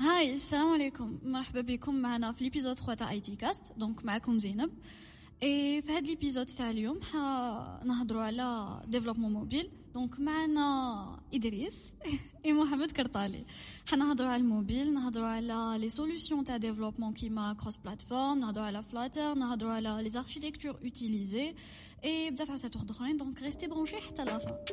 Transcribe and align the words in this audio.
hi 0.00 0.34
السلام 0.34 0.72
عليكم 0.72 1.18
مرحبا 1.22 1.60
بكم 1.60 1.94
معنا 1.94 2.32
في 2.32 2.44
ليبيزود 2.44 2.78
3 2.78 2.94
تاع 2.94 3.10
اي 3.10 3.20
تي 3.20 3.36
كاست 3.36 3.72
دونك 3.76 4.04
معكم 4.04 4.38
زينب 4.38 4.70
et 5.42 5.82
في 5.82 5.92
هاد 5.92 6.06
l'épisode 6.06 6.46
تاع 6.46 6.70
اليوم 6.70 7.00
نهضروا 7.84 8.22
على 8.22 8.80
développement 8.88 9.32
mobile 9.32 9.70
donc 9.94 10.20
معنا 10.20 11.20
ادريس 11.34 11.92
اي 12.44 12.52
محمد 12.52 12.90
كرطالي 12.90 13.44
حنهضروا 13.86 14.30
على 14.30 14.42
الموبيل 14.42 14.94
نهضروا 14.94 15.26
على 15.26 15.78
les 15.78 15.88
solutions 15.88 16.44
تاع 16.44 16.56
développement 16.56 17.12
كيما 17.12 17.52
cross 17.52 17.76
platform 17.76 18.38
نهضروا 18.38 18.66
على 18.66 18.82
Flutter 18.82 19.34
نهضروا 19.34 19.72
على 19.72 19.98
les 20.02 20.18
architectures 20.18 20.76
utilisées 20.84 21.54
et 22.04 22.30
بزاف 22.30 22.50
حاجات 22.50 22.76
اخرين 22.76 23.16
donc 23.16 23.42
restez 23.42 23.66
branchés 23.66 23.96
حتى 23.96 24.24
la 24.24 24.64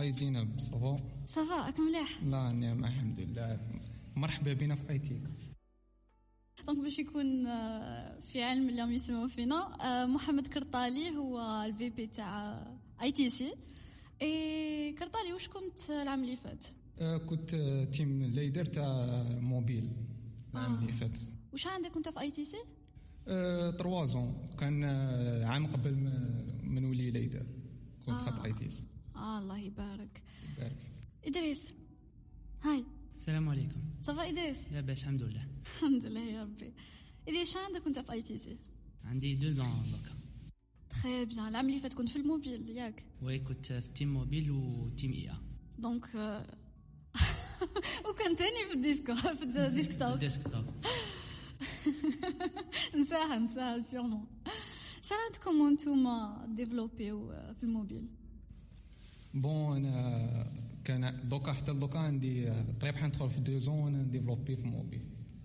hi 0.00 0.12
زينب 0.12 0.60
ça 1.26 1.46
va 1.46 1.66
راك 1.66 1.80
مليح. 1.80 2.22
لا 2.22 2.52
نعم 2.52 2.84
الحمد 2.84 3.20
لله. 3.20 3.60
مرحبا 4.16 4.52
بنا 4.52 4.74
في 4.74 4.90
IT. 4.90 5.20
donc 6.66 6.78
باش 6.82 6.98
يكون 6.98 7.46
آه، 7.46 8.20
في 8.20 8.42
علم 8.42 8.68
اللي 8.68 8.80
راهم 8.82 8.92
يسمعوا 8.92 9.28
فينا 9.28 9.84
آه، 10.02 10.06
محمد 10.06 10.46
كرطالي 10.46 11.16
هو 11.16 11.62
ال 11.66 11.90
VP 11.90 12.06
تاع 12.06 12.64
ITC 13.02 13.28
et 13.28 14.92
كرطالي 14.92 15.32
واش 15.32 15.48
كنت 15.48 15.90
العام 15.90 16.22
اللي 16.24 16.36
فات؟ 16.36 16.64
آه، 16.98 17.16
كنت 17.18 17.54
team 17.92 18.22
leader 18.22 18.64
تاع 18.64 19.22
موبيل 19.40 19.90
العام 20.54 20.74
اللي 20.78 20.92
فات. 20.92 21.18
واش 21.52 21.66
عندك 21.66 21.90
كنت 21.90 22.08
في 22.08 22.20
ITC 22.20 22.58
trois 23.78 24.20
ans 24.20 24.46
كان 24.58 24.84
عام 25.44 25.66
قبل 25.66 25.94
من 26.62 26.84
ولي 26.84 27.10
leader 27.10 27.46
كنت 28.06 28.14
خط 28.16 28.40
ITC 28.44 28.82
آه 29.20 29.38
الله 29.38 29.58
يبارك. 29.58 30.22
يبارك. 30.56 30.76
إدريس 31.24 31.70
hi. 32.62 32.84
السلام 33.14 33.48
عليكم. 33.48 33.80
ça 34.02 34.15
va 34.15 34.28
إدريس؟ 34.28 34.72
لاباس 34.72 35.02
الحمد 35.02 35.22
لله. 35.22 35.46
الحمد 35.66 36.06
لله 36.06 36.20
يا 36.20 36.42
ربي. 36.42 36.72
إدريس 37.28 37.50
شحال 37.52 37.64
عندك 37.64 37.82
كنت 37.82 37.98
في 37.98 38.12
ITC؟ 38.12 38.58
عندي 39.04 39.34
deux 39.34 39.48
ans 39.50 39.66
دوكا 39.66 40.14
très 40.90 41.24
bien 41.24 41.48
العام 41.48 41.68
اللي 41.68 41.80
فات 41.80 41.94
كنت 41.94 42.08
في 42.08 42.16
الموبيل 42.18 42.70
ياك. 42.70 43.04
oui 43.22 43.38
كنت 43.38 43.66
في 43.72 43.88
team 43.94 44.12
mobile 44.12 44.50
و 44.50 44.62
team 44.62 45.12
ا 45.30 45.36
donc 45.78 46.06
آه، 46.16 46.46
وكان 48.10 48.36
تاني 48.36 48.64
في 48.68 48.74
الديسكو 48.74 49.14
في 49.38 49.42
ال 49.42 49.50
desktop. 49.50 50.18
desktop 50.18 50.64
نساها 53.00 53.38
نساها 53.38 53.78
سيغمون 53.80 54.26
شحال 55.02 55.18
عندكم 55.26 55.60
وانتوما 55.60 56.46
ديفلوبيو 56.48 57.28
في 57.54 57.62
الموبيل؟ 57.62 58.08
بون 59.34 59.82
كان 60.84 61.28
دوكا 61.28 61.52
حتى 61.52 61.72
دوكا 61.72 61.98
عندي 61.98 62.48
قريب 62.50 62.96
حندخل 62.96 63.30
في 63.30 63.40
دو 63.40 63.58
زون 63.58 63.92
نديفلوبي 63.92 64.56
في 64.56 64.62
موبيل 64.62 65.00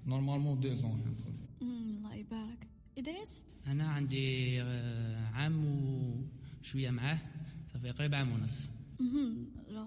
نورمالمون 0.05 0.59
دو 0.59 0.73
زون 0.73 1.01
حندخل 1.05 1.33
الله 1.61 2.15
يبارك 2.15 2.67
ادريس 2.97 3.43
أنا 3.67 3.87
عندي 3.89 4.61
آه، 4.61 5.27
عام 5.29 5.65
وشويه 6.61 6.89
معاه 6.89 7.19
صافي 7.73 7.91
قريب 7.91 8.15
عام 8.15 8.31
ونص. 8.31 8.69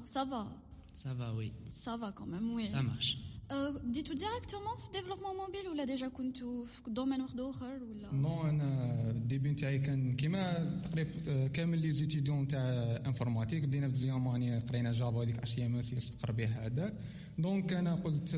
سافا 0.04 0.62
سافا 0.94 1.28
وي 1.30 1.52
ça 1.72 1.91
va 1.91 2.10
quand 2.10 2.33
même 2.33 2.52
oui 2.54 2.66
ça 2.66 2.82
marche 2.82 3.18
بديتو 3.52 4.14
directement 4.14 4.76
في 4.76 4.92
développement 4.92 5.36
mobile 5.36 5.68
ولا 5.68 5.84
déjà 5.84 6.08
كنتو 6.08 6.64
في 6.64 6.90
domaine 6.90 7.20
واحد 7.20 7.40
اخر 7.40 7.82
ولا 7.82 8.12
non 8.12 8.42
أنا 8.42 9.10
ال 9.10 9.17
début 9.17 9.50
نتاعي 9.50 9.78
كان 9.78 10.16
كيما 10.16 10.80
تقريبا 10.84 11.46
كامل 11.46 11.78
les 11.78 11.92
étudiants 11.92 12.48
تاع 12.48 12.60
informatique 13.06 13.64
بدينا 13.64 13.86
ب 13.86 13.91
deuxième 13.91 14.28
année 14.28 14.58
قرينا 14.58 14.92
Java 14.92 15.22
هذيك 15.22 15.38
اتش 15.38 15.54
تي 15.54 15.66
ام 15.66 15.76
اس 15.76 15.92
يستقر 15.92 16.32
بها 16.32 16.66
هذاك 16.66 16.94
donc 17.38 17.72
أنا 17.72 17.94
قلت 17.94 18.30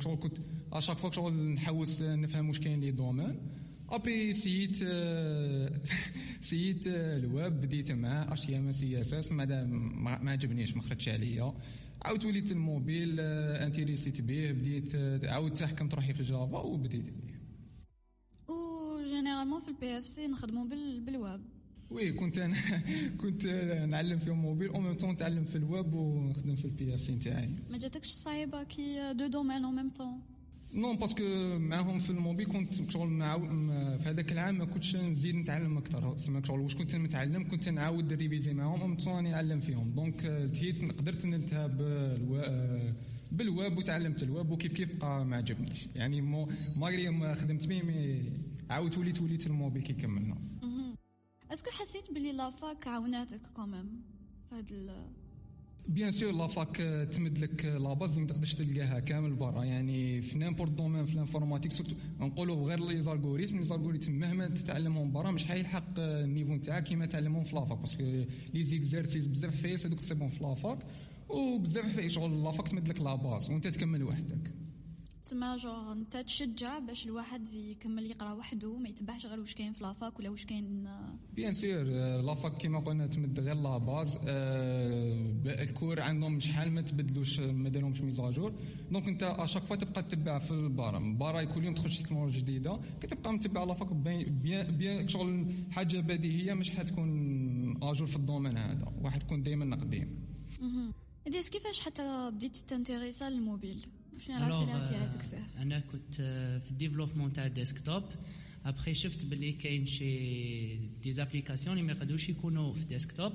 شغل 0.00 0.16
كنت 0.16 0.36
à 0.72 0.75
chaque 0.75 0.96
fois 0.96 1.10
شغل 1.10 1.34
نحوس 1.34 2.02
نفهم 2.02 2.48
واش 2.48 2.60
كاين 2.60 2.80
les 2.80 2.90
domaines 2.90 3.36
après 3.90 4.34
c'était 4.34 4.78
آه، 4.82 5.72
c'était 6.40 6.86
آه، 6.86 7.16
الويب 7.16 7.60
بديت 7.60 7.92
مع 7.92 8.32
اتش 8.32 8.46
تي 8.46 8.58
ام 8.58 8.72
سي 8.72 9.00
اس 9.00 9.14
اس 9.14 9.32
ما 9.32 9.64
ما 10.22 10.30
عجبنيش 10.30 10.76
ما 10.76 10.82
خرجش 10.82 11.08
عليا. 11.08 11.54
عاودت 12.04 12.24
وليت 12.24 12.52
الموبيل 12.52 13.20
انتيريسيت 13.20 14.20
به 14.20 14.52
بديت 14.52 14.94
عاودت 15.24 15.58
تحكمت 15.58 15.94
روحي 15.94 16.12
في 16.12 16.22
Java 16.22 16.58
وبديت 16.58 17.10
به 17.10 17.30
و 18.54 19.00
généralement 19.04 19.60
في 19.60 19.68
ال 19.68 19.98
PFC 19.98 20.26
نخدموا 20.26 20.64
بال 20.64 21.00
بالويب 21.00 21.40
oui 21.90 22.12
كنت 22.12 22.38
أنا 22.38 22.56
كنت 23.20 23.46
نعلم 23.88 24.18
في 24.18 24.26
ال 24.26 24.32
mobile 24.32 24.68
au 24.68 24.80
même 24.80 24.94
temps 24.94 25.10
نتعلم 25.10 25.44
في 25.44 25.56
الويب 25.56 25.94
ونخدم 25.94 26.56
في 26.56 26.64
ال 26.64 26.94
PFC 26.94 27.12
نتاعي. 27.12 27.50
ما 27.70 27.78
جاتكش 27.78 28.08
صعيبة 28.08 28.62
كي 28.62 29.12
deux 29.12 29.26
domaines 29.26 29.64
au 29.64 29.70
même 29.70 29.90
temps؟ 29.90 30.20
non 30.74 30.96
parce 30.96 31.12
que 31.12 31.22
معاهم 31.58 31.98
في 31.98 32.10
الموبيل 32.10 32.46
كنت 32.46 32.90
شغل 32.90 33.08
في 33.98 34.02
هذاك 34.06 34.32
العام 34.32 34.58
ما 34.58 34.64
كنتش 34.64 34.96
نزيد 34.96 35.34
نتعلم 35.34 35.78
أكثر 35.78 36.14
تسمى 36.14 36.42
شغل 36.44 36.60
واش 36.60 36.74
كنت 36.76 36.96
متعلم 36.96 37.48
كنت 37.48 37.68
نعاود 37.68 38.12
réviser 38.12 38.54
معاهم 38.54 38.82
ومن 38.82 38.96
راني 39.06 39.30
نعلم 39.30 39.60
فيهم. 39.60 39.90
donc 39.90 40.20
تهيت 40.54 40.92
قدرت 40.98 41.26
نلتهى 41.26 41.66
بالوا- 41.66 42.94
بالويب 43.32 43.78
وتعلمت 43.78 44.22
الويب 44.22 44.50
وكيف 44.50 44.72
كيف 44.72 44.96
بقى 44.96 45.24
ما 45.24 45.36
عجبنيش. 45.36 45.88
يعني 45.96 46.20
mais 46.20 46.48
ما 47.10 47.34
خدمت 47.34 47.66
به 47.66 47.82
mais 47.82 48.22
عاودت 48.70 48.98
وليت 48.98 49.20
وليت 49.22 49.46
الموبيل 49.46 49.82
كي 49.82 49.92
كملنا. 49.92 50.38
est-ce 51.52 51.64
que 51.64 51.70
حسيت 51.70 52.12
بلي 52.14 52.32
la 52.32 52.54
fac 52.54 52.86
عاوناتك 52.88 53.40
quand 53.56 53.82
même 53.82 54.02
في 54.50 54.60
ال- 54.70 55.06
bien 55.88 56.12
sûr 56.12 56.32
la 56.32 56.46
fac 56.46 56.76
تمد 57.12 57.38
لك 57.38 57.64
la 57.64 57.94
base 57.94 58.18
ما 58.18 58.26
تقدرش 58.26 58.54
تلقاها 58.54 59.00
كامل 59.00 59.34
برا 59.34 59.64
يعني 59.64 60.22
في 60.22 60.38
n'importe 60.38 60.70
domaine 60.70 61.06
في 61.06 61.14
ال 61.14 61.19
informatique 61.19 61.72
surtout 61.72 61.94
نقولوا 62.20 62.68
غير 62.68 62.80
les 62.84 63.02
algorithmes 63.02 63.58
les 63.58 63.64
algorithmes 63.64 64.12
مهما 64.12 64.48
تتعلمهم 64.48 65.12
برا 65.12 65.30
مش 65.30 65.44
حيلحق 65.44 65.98
ال 65.98 66.06
niveau 66.06 66.54
نتاعك 66.54 66.82
كيما 66.84 67.06
تعلمهم 67.06 67.44
في 67.44 67.54
la 67.54 67.64
fac 67.64 67.78
parce 67.78 67.93
que 67.93 68.02
les 68.54 68.64
exercices 68.64 69.26
بزاف 69.26 69.54
حوايج 69.54 69.86
هذوك 69.86 70.00
تسيبهم 70.00 70.28
في 70.28 70.44
la 70.44 70.58
fac 70.58 70.78
وبزاف 71.28 71.88
حوايج 71.88 72.12
شغل 72.12 72.44
la 72.44 72.54
fac 72.54 72.68
تمد 72.68 72.88
لك 72.88 73.00
la 73.00 73.14
base 73.14 73.50
وانت 73.50 73.66
تكمل 73.68 74.02
وحدك 74.02 74.52
تسمى 75.22 75.56
جوغ 75.56 75.92
انت 75.92 76.16
تشجع 76.16 76.78
باش 76.78 77.06
الواحد 77.06 77.48
يكمل 77.54 78.10
يقرا 78.10 78.32
وحده 78.32 78.76
ما 78.76 78.88
يتبعش 78.88 79.26
غير 79.26 79.40
واش 79.40 79.54
كاين 79.54 79.72
في 79.72 79.84
la 79.84 79.98
fac 79.98 80.18
ولا 80.18 80.30
واش 80.30 80.46
كاين 80.46 80.86
آه، 80.86 81.18
bien 81.34 81.52
sûr 81.52 81.82
la 82.22 82.34
fac 82.34 82.56
كيما 82.56 82.80
قلنا 82.80 83.06
تمد 83.06 83.40
غير 83.40 83.54
la 83.54 83.78
base 83.78 84.18
آه، 84.28 85.34
ال 85.46 85.55
cours 85.55 86.00
عندهم 86.00 86.40
شحال 86.40 86.72
ما 86.72 86.80
تبدلوش 86.82 87.40
ما 87.40 87.68
دارهمش 87.68 88.00
mise 88.00 88.22
à 88.22 88.27
jour. 88.27 88.54
donc 88.90 89.08
انت 89.08 89.22
à 89.22 89.28
chaque 89.28 89.64
fois 89.64 89.76
تبقى 89.76 90.02
تتبع 90.02 90.38
في 90.38 90.50
البارا 90.50 90.98
برا 91.18 91.44
كل 91.44 91.64
يوم 91.64 91.74
تخرج 91.74 92.02
تكنولوجيا 92.02 92.40
جديدة. 92.40 92.80
كتبقى 93.00 93.32
متبع 93.32 93.64
la 93.64 93.74
fac 93.74 93.92
bien 93.92 94.76
bien, 94.76 95.08
شغل 95.08 95.54
حاجة 95.70 96.00
بديهية 96.00 96.54
مش 96.54 96.70
حتكون 96.70 97.10
à 97.82 97.87
jour 97.87 98.06
في 98.06 98.16
ال 98.16 98.21
domaine 98.21 98.56
هذا. 98.56 98.92
واحد 99.02 99.18
تكون 99.20 99.42
دائما 99.42 99.76
قديم 99.76 100.20
ادريس 101.26 101.50
كيفاش 101.50 101.80
حتى 101.80 102.30
بديتي 102.34 102.64
تنتيريسا 102.66 103.30
للموبيل 103.30 103.86
شنو 104.26 104.36
العرس 104.36 104.56
اللي 104.62 104.72
Alors, 104.72 104.76
أتيراتك 104.88 105.22
euh, 105.22 105.24
فيه 105.24 105.62
أنا 105.62 105.80
كنت 105.80 106.16
آه، 106.20 106.58
في 106.58 106.70
ال 106.70 106.74
développement 106.74 107.32
تاع 107.32 107.46
ال 107.46 107.53
desktop 107.53 108.02
après 108.64 108.94
شفت 108.94 109.24
باللي 109.24 109.52
كاين 109.52 109.86
شي 109.86 110.76
des 110.76 111.12
applications 111.12 111.78
اللي 111.78 111.86
ما 111.86 111.92
يقدروش 111.92 112.28
يكونوا 112.28 112.72
في 112.72 112.84
desktop 112.84 113.32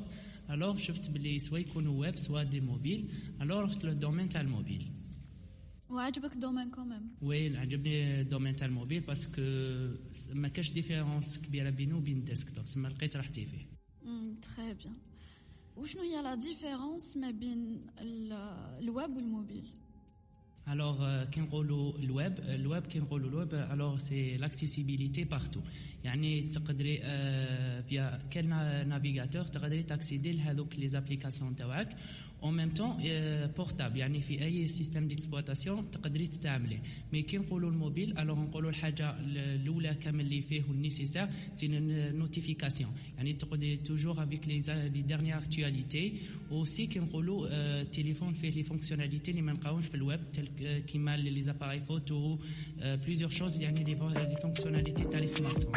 alors 0.49 0.77
شفت 0.77 1.09
باللي 1.09 1.39
soit 1.39 1.57
يكونوا 1.57 1.99
web 1.99 2.17
soit 2.17 2.43
des 2.43 2.59
mobiles 2.59 3.11
alors 3.41 3.61
رحت 3.63 3.85
لل 3.85 3.95
domaine 3.95 4.29
تاع 4.29 4.41
الموبيل 4.41 4.91
وعجبك 5.89 6.33
الدومين 6.33 6.71
كوميم 6.71 7.09
وي 7.21 7.57
عجبني 7.57 8.21
ال 8.21 8.25
domaine 8.26 8.55
تاع 8.55 8.67
ال 8.67 8.72
mobile 8.72 8.99
parce 9.01 9.26
que 9.26 9.41
ما 10.33 10.47
كاش 10.47 10.71
différence 10.71 11.37
كبيره 11.39 11.69
بينه 11.69 11.97
وبين 11.97 12.17
ال 12.17 12.23
desktop 12.24 12.67
سما 12.67 12.87
لقيت 12.87 13.15
راحتي 13.17 13.45
فيه 13.45 13.65
très 14.41 14.73
bien 14.73 14.93
وشنو 15.77 16.01
هي 16.01 16.21
la 16.23 16.35
différence 16.35 17.17
ما 17.17 17.31
بين 17.31 17.85
ال- 18.01 18.33
ال 18.83 18.91
web 18.91 19.15
وال 19.15 19.27
mobile 19.27 19.63
Alors, 20.67 21.03
euh, 21.03 21.25
كي 21.31 21.41
نقولوا 21.41 21.97
ال 21.99 22.09
web 22.09 22.39
ال 22.39 22.51
web 22.51 22.85
كي 22.87 22.99
نقولوا 22.99 23.29
ال 23.29 23.39
web 23.39 23.67
alors 23.71 23.99
c'est 24.01 24.37
l'accessibilité 24.37 25.25
partout. 25.25 25.61
يعني 26.03 26.41
تقدري 26.41 26.97
فيا 27.89 28.19
quel 28.33 28.49
navigateur 28.89 29.43
تقدري 29.43 29.83
تاكسيدي 29.83 30.31
لهذوك 30.31 30.75
les 30.75 30.89
applications 30.89 31.55
تاعك 31.55 31.95
au 32.45 32.51
même 32.51 32.69
temps 32.69 32.97
portable 33.57 33.97
يعني 33.97 34.21
في 34.21 34.43
أي 34.43 34.67
système 34.67 35.07
d'exploitation 35.07 35.91
تقدري 35.91 36.27
تستعمليه 36.27 36.81
mais 37.13 37.21
كي 37.21 37.37
نقولوا 37.37 37.69
ال 37.69 37.76
mobile 37.76 38.17
alors 38.17 38.39
نقولوا 38.39 38.69
الحاجة 38.69 39.15
الاولى 39.19 39.93
كامل 39.93 40.25
اللي 40.25 40.41
فيه 40.41 40.63
وال 40.69 40.79
nécessaire 40.79 41.27
c'est 41.55 41.67
notifications 41.67 42.91
يعني 43.17 43.33
تقدري 43.33 43.77
toujours 43.77 44.23
avec 44.23 44.47
les 44.47 44.59
les 44.67 45.01
dernières 45.01 45.39
actualités 45.41 46.13
aussi 46.51 46.87
كي 46.87 46.99
نقولوا 46.99 47.47
آه، 47.51 47.81
التليفون 47.81 48.33
فيه 48.33 48.49
les 48.49 48.63
fonctionnalités 48.63 49.31
اللي 49.31 49.41
ما 49.41 49.53
نلقاوش 49.53 49.85
في 49.85 49.95
ال 49.95 50.01
web 50.01 50.19
telles 50.33 50.79
كيما 50.79 51.17
les 51.17 51.41
appareils 51.41 51.81
photo 51.81 52.37
plusieurs 52.81 53.31
choses 53.31 53.59
يعني 53.59 53.83
لي 53.83 53.93
لي 53.93 54.37
فونكسيوناليتي 54.41 55.03
تاع 55.03 55.19
لي 55.19 55.27
سمارت 55.27 55.63
فون 55.63 55.73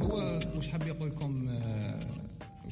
هو 0.00 0.40
واش 0.56 0.68
حاب 0.68 0.86
يقول 0.86 1.08
لكم 1.08 1.39
واش 1.39 1.39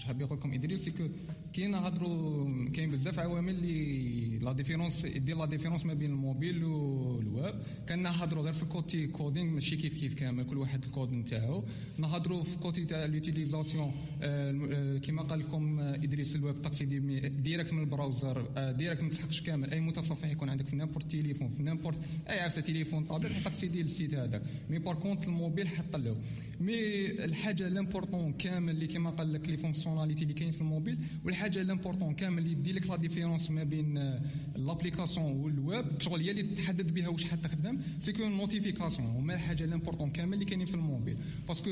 حاب 0.09 0.21
يقول 0.21 0.39
لكم 0.39 0.53
إدريس 0.53 0.85
c'est 0.85 0.91
que 0.91 1.09
كي 1.53 1.67
نهضروا 1.67 2.69
كاين 2.69 2.91
بزاف 2.91 3.19
عوامل 3.19 3.55
اللي 3.55 4.39
la 4.39 4.53
différence 4.53 5.05
يدير 5.05 5.37
la 5.37 5.45
différence 5.45 5.85
ما 5.85 5.95
بين 5.95 6.11
ال 6.11 6.18
mobile 6.18 6.65
وال 6.65 6.95
web. 6.95 7.55
كنهضروا 7.89 8.43
غير 8.43 8.53
في 8.53 8.65
côté 8.65 9.07
coding 9.07 9.51
ماشي 9.51 9.77
كيف 9.77 10.01
كيف 10.01 10.15
كامل 10.15 10.45
كل 10.45 10.59
واحد 10.59 10.85
الكود 10.85 11.13
نتاعو. 11.13 11.65
نهضروا 11.99 12.43
في 12.43 12.57
côté 12.57 12.85
تاع 12.85 13.05
l'utilisation 13.05 13.93
كيما 15.03 15.23
قال 15.23 15.39
لكم 15.39 15.81
إدريس 15.81 16.37
ال 16.37 16.43
web 16.43 16.63
تاكسيدي 16.63 17.29
direct 17.29 17.73
من 17.73 17.81
ال 17.81 17.89
browser 17.89 18.47
direct 18.73 19.03
ما 19.03 19.09
تسحقش 19.09 19.41
كامل. 19.41 19.71
أي 19.71 19.81
متصفح 19.81 20.31
يكون 20.31 20.49
عندك 20.49 20.67
في 20.67 20.77
n'importe 20.77 21.11
تليفون 21.11 21.49
في 21.49 21.63
n'importe 21.63 21.99
أي 22.29 22.41
عرسه 22.41 22.61
تليفون 22.61 23.05
tablette 23.05 23.33
تاكسيدي 23.45 23.83
لل 23.83 23.93
site 23.93 24.15
هذاك. 24.15 24.43
mais 24.71 24.79
par 24.79 24.95
contre 24.95 25.29
ال 25.29 25.34
mobile 25.34 25.69
حط 25.69 25.97
له 25.97 26.17
mais 26.61 26.75
الحاجة 27.25 27.69
l'important 27.69 28.33
كامل 28.33 28.75
اللي 28.75 28.87
كيما 28.87 29.11
قال 29.11 29.33
لك 29.33 29.49
les 29.49 29.57
fonctionnalités 29.99 30.23
اللي 30.23 30.35
كاين 30.35 30.53
في 30.53 30.61
الموبيل 30.61 30.99
والحاجة 31.25 31.63
l'important 31.63 32.15
كامل 32.15 32.39
اللي 32.39 32.53
يدي 32.53 32.73
لك 32.73 32.87
la 32.91 32.97
différence 32.97 33.51
ما 33.51 33.65
بين 33.65 34.19
l'application 34.57 35.27
وال 35.27 35.56
web 35.56 36.01
شغل 36.01 36.21
هي 36.21 36.31
اللي 36.31 36.43
تحدد 36.43 36.95
بها 36.95 37.09
واش 37.09 37.25
حتخدم 37.25 37.81
c'est 37.99 38.13
que 38.13 38.29
notifications 38.29 39.09
هما 39.09 39.35
الحاجة 39.35 39.65
l'important 39.65 40.11
كامل 40.11 40.35
اللي 40.35 40.45
كاينين 40.45 40.67
في 40.67 40.75
ال 40.75 40.80
mobile. 40.80 41.17
parce 41.49 41.62
que 41.62 41.71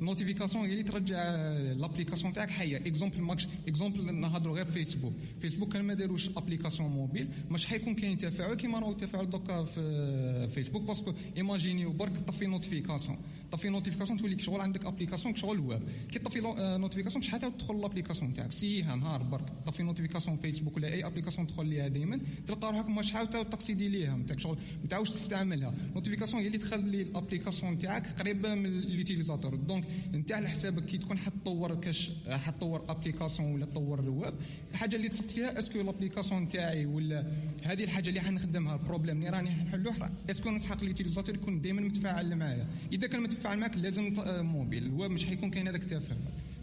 notifications 0.00 0.64
هي 0.64 0.72
اللي 0.72 0.82
ترجع 0.82 1.36
l'application 1.72 2.32
تاعك 2.32 2.50
حية. 2.50 2.76
exemple 2.76 3.20
ماكش 3.20 3.48
exemple 3.68 4.14
نهضروا 4.14 4.56
غير 4.56 4.64
فيسبوك 4.64 5.12
فيسبوك 5.40 5.72
كان 5.72 5.84
ما 5.84 5.94
داروش 5.94 6.28
application 6.36 6.90
mobile 6.90 7.28
مش 7.50 7.66
حيكون 7.66 7.94
كاين 7.94 8.18
تفاعل 8.18 8.54
كيما 8.54 8.78
راهو 8.78 8.92
التفاعل 8.92 9.30
دوكا 9.30 9.64
في 9.64 10.48
فيسبوك 10.48 10.82
parce 10.82 11.02
que 11.02 11.14
imaginez 11.36 11.92
برك 11.92 12.16
طفي 12.18 12.46
notifications 12.46 13.18
طفي 13.52 13.68
notifications 13.68 14.18
تولي 14.18 14.38
شغل 14.38 14.60
عندك 14.60 14.84
application 14.86 15.34
شغل 15.34 15.60
ويب 15.60 15.82
كي 16.12 16.18
طفي 16.18 16.40
notifications 16.80 17.18
مش 17.22 17.30
حتى 17.30 17.46
تدخل 17.68 17.80
l'application 17.82 18.34
تاعك. 18.34 18.52
أسيها 18.52 18.96
نهار 18.96 19.22
برك. 19.22 19.52
طفي 19.66 19.82
notifications 19.82 20.36
فيسبوك 20.36 20.76
ولا 20.76 20.88
أي 20.88 21.06
application 21.06 21.46
تدخل 21.46 21.66
ليها 21.66 21.88
دائما 21.88 22.20
تلقى 22.46 22.72
روحك 22.72 22.88
مش 22.88 23.12
حاول 23.12 23.30
تاكسيدي 23.30 23.88
ليها. 23.88 24.16
نتاعك 24.16 24.38
شغل 24.40 24.58
ما 24.82 24.88
تعاودش 24.88 25.10
تستعملها. 25.10 25.74
notifications 25.94 26.42
هي 26.42 26.46
اللي 26.46 26.58
تخلي 26.58 27.02
ال 27.02 27.08
application 27.08 27.78
تاعك 27.78 28.06
قريبة 28.20 28.54
من 28.54 28.66
ال 28.66 28.73
utilisateur 28.73 29.54
donc 29.54 29.84
على 30.30 30.48
حسابك 30.48 30.84
كي 30.84 30.98
تكون 30.98 31.18
حتطور 31.18 31.74
كاش 31.74 32.10
حتطور 32.28 32.84
application 32.88 33.52
ولا 33.52 33.66
تطور 33.66 34.00
الويب 34.00 34.34
الحاجة 34.72 34.96
اللي 34.96 35.08
تسقسيها 35.08 35.58
est-ce 35.58 35.73
que 35.73 35.80
ال 35.80 35.86
application 35.86 36.48
تاعي 36.48 36.86
ولا 36.86 37.32
هذه 37.62 37.84
الحاجة 37.84 38.08
اللي 38.08 38.20
حنخدمها 38.20 38.74
ال 38.74 38.79
problème 38.79 39.16
اللي 39.18 39.30
راني 39.30 39.50
نحلوه 39.50 40.10
est-ce 40.30 40.43
que 40.43 40.50
نسحق 40.50 40.82
ال 40.82 40.86
utilisateur 40.86 41.34
يكون 41.34 41.60
دائما 41.60 41.80
متفاعل 41.80 42.36
معايا؟ 42.36 42.66
إذا 42.92 43.06
كان 43.06 43.22
متفاعل 43.22 43.58
معك 43.58 43.76
لازم 43.76 44.12
mobile 44.28 44.84
ال 44.84 44.90
web 44.90 45.10
مش 45.10 45.26
حيكون 45.26 45.50
كاين 45.50 45.68
هذاك 45.68 45.82
التفاعل 45.82 46.18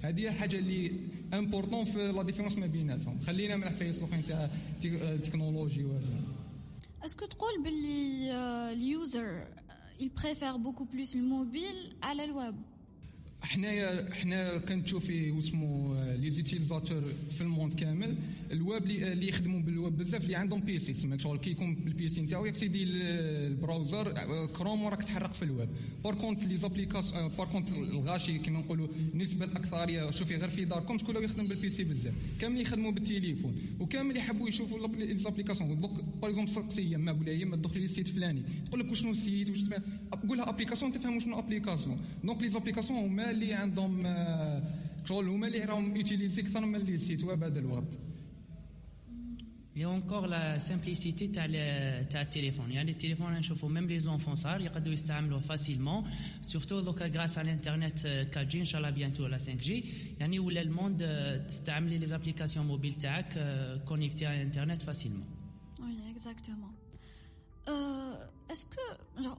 هذه 0.08 0.32
حاجة 0.32 0.58
اللي 0.58 0.92
important 1.34 1.86
في 1.86 2.12
la 2.12 2.24
différence 2.24 2.58
ما 2.58 2.68
بيناتهم. 2.68 3.20
خلينا 3.20 3.56
من 3.56 3.64
الحوايج 3.64 3.98
الاخرين 3.98 4.26
تاع 4.26 4.50
تكنولوجي 5.24 5.84
وهذا. 5.84 6.22
est-ce 7.06 7.19
que 7.19 7.26
تقول 7.26 7.64
باللي 7.64 8.32
ال 8.74 8.88
user 8.88 9.48
يبريفير 10.00 10.58
beaucoup 10.58 10.84
plus 10.86 11.16
ال 11.16 11.27
mobile 11.27 11.94
على 12.04 12.24
الويب 12.24 12.56
حنايا 13.42 14.14
حنا 14.14 14.58
كنشوفي 14.58 15.32
واسمو 15.32 15.96
les 16.04 16.30
utilisateurs 16.30 17.04
في 17.32 17.42
ال 17.42 17.47
monde 17.47 17.74
كامل. 17.74 18.16
الويب 18.52 18.84
اللي 18.84 19.28
يخدموا 19.28 19.60
بالويب 19.60 19.98
بزاف 19.98 20.24
اللي 20.24 20.36
عندهم 20.36 20.62
PC 20.62 20.94
تسمى 20.94 21.20
شغل 21.20 21.38
كي 21.38 21.52
يكون 21.52 21.76
بال 21.76 22.10
PC 22.10 22.22
نتاعو 22.22 22.46
يكسيدي 22.46 22.84
ال 22.84 23.00
browser 23.00 24.14
كروم 24.48 24.84
وراك 24.84 25.04
تحرق 25.04 25.34
في 25.34 25.44
ال 25.44 25.49
web. 25.49 25.70
par 26.04 26.16
contre 26.16 26.58
les 26.58 26.72
applications 26.72 27.28
par 27.28 27.48
contre 27.48 27.72
الغاشي 27.72 28.40
كيما 28.40 28.60
نقولوا 28.60 28.88
النسبة 29.14 29.46
الاكثريه 29.46 30.12
شوفي 30.12 30.36
غير 30.36 30.50
في 30.50 30.66
داركم 30.66 30.98
شكون 30.98 31.24
يخدم 31.24 31.48
بال 31.48 31.70
PC 31.70 31.84
بزاف. 31.84 32.14
كامل 32.42 32.62
يخدموا 32.62 32.92
بالتليفون 32.92 33.56
وكامل 33.80 34.18
يحبوا 34.18 34.50
يشوفوا 34.50 34.88
les 34.88 35.18
applications 35.18 35.82
donc 35.82 35.92
par 36.22 36.30
exemple 36.30 36.52
سقسي 36.52 36.98
يما 36.98 37.12
قول 37.12 37.26
لها 37.26 37.46
ما 37.46 37.56
تدخلي 37.56 37.86
ال 37.86 37.90
site 37.90 38.08
فلاني. 38.08 38.44
تقول 38.66 38.80
لك 38.80 38.92
وشنو 38.92 39.12
ال 39.12 39.19
site 39.19 39.50
واش 39.50 39.64
تفهم؟ 39.64 39.84
قول 40.30 40.38
لها 40.38 40.50
application 40.50 40.92
تفهم 40.92 41.20
شنو 41.20 41.40
application 41.40 42.00
donc 42.24 42.42
les 42.42 42.50
applications 42.50 43.00
هما 43.00 43.25
اللي 43.32 43.54
عندهم 43.54 44.04
شغل 45.06 45.28
هما 45.28 45.48
اللي 45.48 45.64
راهم 45.64 45.96
يوتيليزي 45.96 46.42
أكثر 46.42 46.66
من 46.66 46.80
les 46.80 46.98
sites 46.98 47.24
web 47.24 47.44
هذا 47.44 47.60
الوقت. 47.60 48.00
Il 49.78 49.82
y 49.82 49.84
a 49.84 49.90
encore 49.90 50.28
la 50.28 50.58
simplicité 50.60 51.28
تاع 51.34 51.48
تاع 52.02 52.22
التليفون 52.22 52.72
يعني 52.72 52.92
التليفون 52.92 53.34
نشوفوا 53.34 53.70
même 53.70 53.88
les 53.88 54.00
enfants 54.00 54.36
صار 54.36 54.62
يقدروا 54.62 54.94
يستعملوه 54.94 55.40
facilement 55.40 56.10
surtout 56.42 56.80
دوكا 56.80 57.08
grâce 57.08 57.38
à 57.38 57.50
l'internet 57.50 58.06
4 58.06 58.44
جي 58.44 58.60
ان 58.60 58.66
شاء 58.66 58.82
الله 58.82 58.90
bientôt 58.90 59.24
ولا 59.24 59.38
5 59.38 59.54
جي 59.54 59.86
يعني 60.20 60.40
ولا 60.40 60.62
ال 60.62 60.69
monde 60.69 61.04
تستعملي 61.48 61.98
les 61.98 62.06
applications 62.06 62.66
mobiles 62.66 62.94
تاعك 62.94 63.34
كونيكتي 63.88 64.26
على 64.26 64.36
الانترنت 64.36 64.82
فاسيلمون 64.82 65.26
وي 65.80 66.12
اكزاكتومون 66.12 66.72
اسكو 68.52 68.82
جون 69.20 69.38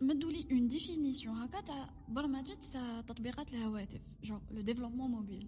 مدوا 0.00 0.32
لي 0.32 0.44
une 0.52 0.68
définition 0.68 1.36
هكا 1.36 1.60
تاع 1.60 1.90
برمجة 2.08 2.56
تاع 2.72 3.00
تطبيقات 3.00 3.54
الهواتف 3.54 4.00
جو 4.24 4.38
le 4.50 4.60
développement 4.60 5.10
mobile 5.10 5.46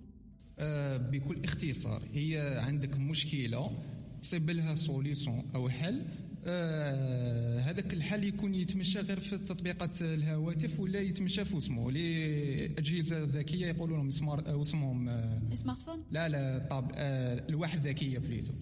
بكل 1.10 1.44
اختصار 1.44 2.02
هي 2.12 2.58
عندك 2.64 2.96
مشكلة 2.96 3.70
تصيب 4.22 4.50
لها 4.50 4.74
solution 4.74 5.50
أو 5.54 5.68
حل. 5.68 6.02
آه 6.44 7.60
هذاك 7.60 7.94
الحل 7.94 8.24
يكون 8.24 8.54
يتمشى 8.54 9.00
غير 9.00 9.20
في 9.20 9.38
تطبيقات 9.38 10.02
الهواتف 10.02 10.80
ولا 10.80 11.00
يتمشى 11.00 11.44
في 11.44 11.58
اسمه. 11.58 11.90
les 11.90 12.66
أجهزة 12.66 13.24
ذكية 13.24 13.66
يقولوا 13.66 13.96
لهم 13.96 14.10
smart 14.10 14.48
أو 14.48 14.62
اسمهم 14.62 15.08
آه 15.08 15.54
smartphones 15.54 16.04
la 16.10 16.28
la 16.28 16.66
tab 16.70 16.90
آه 16.94 17.48
الواح 17.48 17.76
ذكية 17.76 18.18
plutôt. 18.18 18.52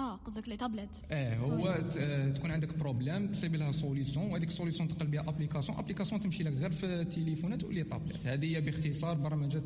آه 0.00 0.16
قصدك 0.16 0.48
les 0.48 0.56
tablettes 0.56 1.02
آه 1.10 1.36
هو 1.36 1.68
آه 1.96 2.28
تكون 2.28 2.50
عندك 2.50 2.76
problème 2.78 3.30
تصيب 3.30 3.54
لها 3.54 3.72
سوليسيون 3.72 4.30
وهذيك 4.30 4.48
السوليسيون 4.48 4.88
تقلب 4.88 5.10
بها 5.10 5.28
application 5.28 5.78
application 5.78 6.20
تمشي 6.20 6.42
لك 6.42 6.52
غير 6.52 6.70
في 6.72 6.86
التليفونات 6.86 7.64
و 7.64 7.69
les 7.69 7.84
tablettes 7.84 8.26
هذه 8.26 8.56
هي 8.56 8.60
باختصار 8.60 9.16
برمجة 9.16 9.62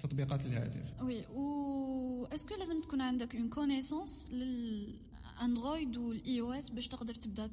تطبيقات 0.00 0.46
الهاتف. 0.46 1.02
oui 1.02 1.26
و 1.26 2.24
est-ce 2.24 2.44
que 2.44 2.54
لازم 2.54 2.80
تكون 2.80 3.00
عندك 3.00 3.36
une 3.36 3.48
connaissance 3.48 4.30
للاندرويد 4.30 5.96
وال 5.96 6.40
iOS 6.40 6.70
باش 6.70 6.88
تقدر 6.88 7.14
تبدا 7.14 7.50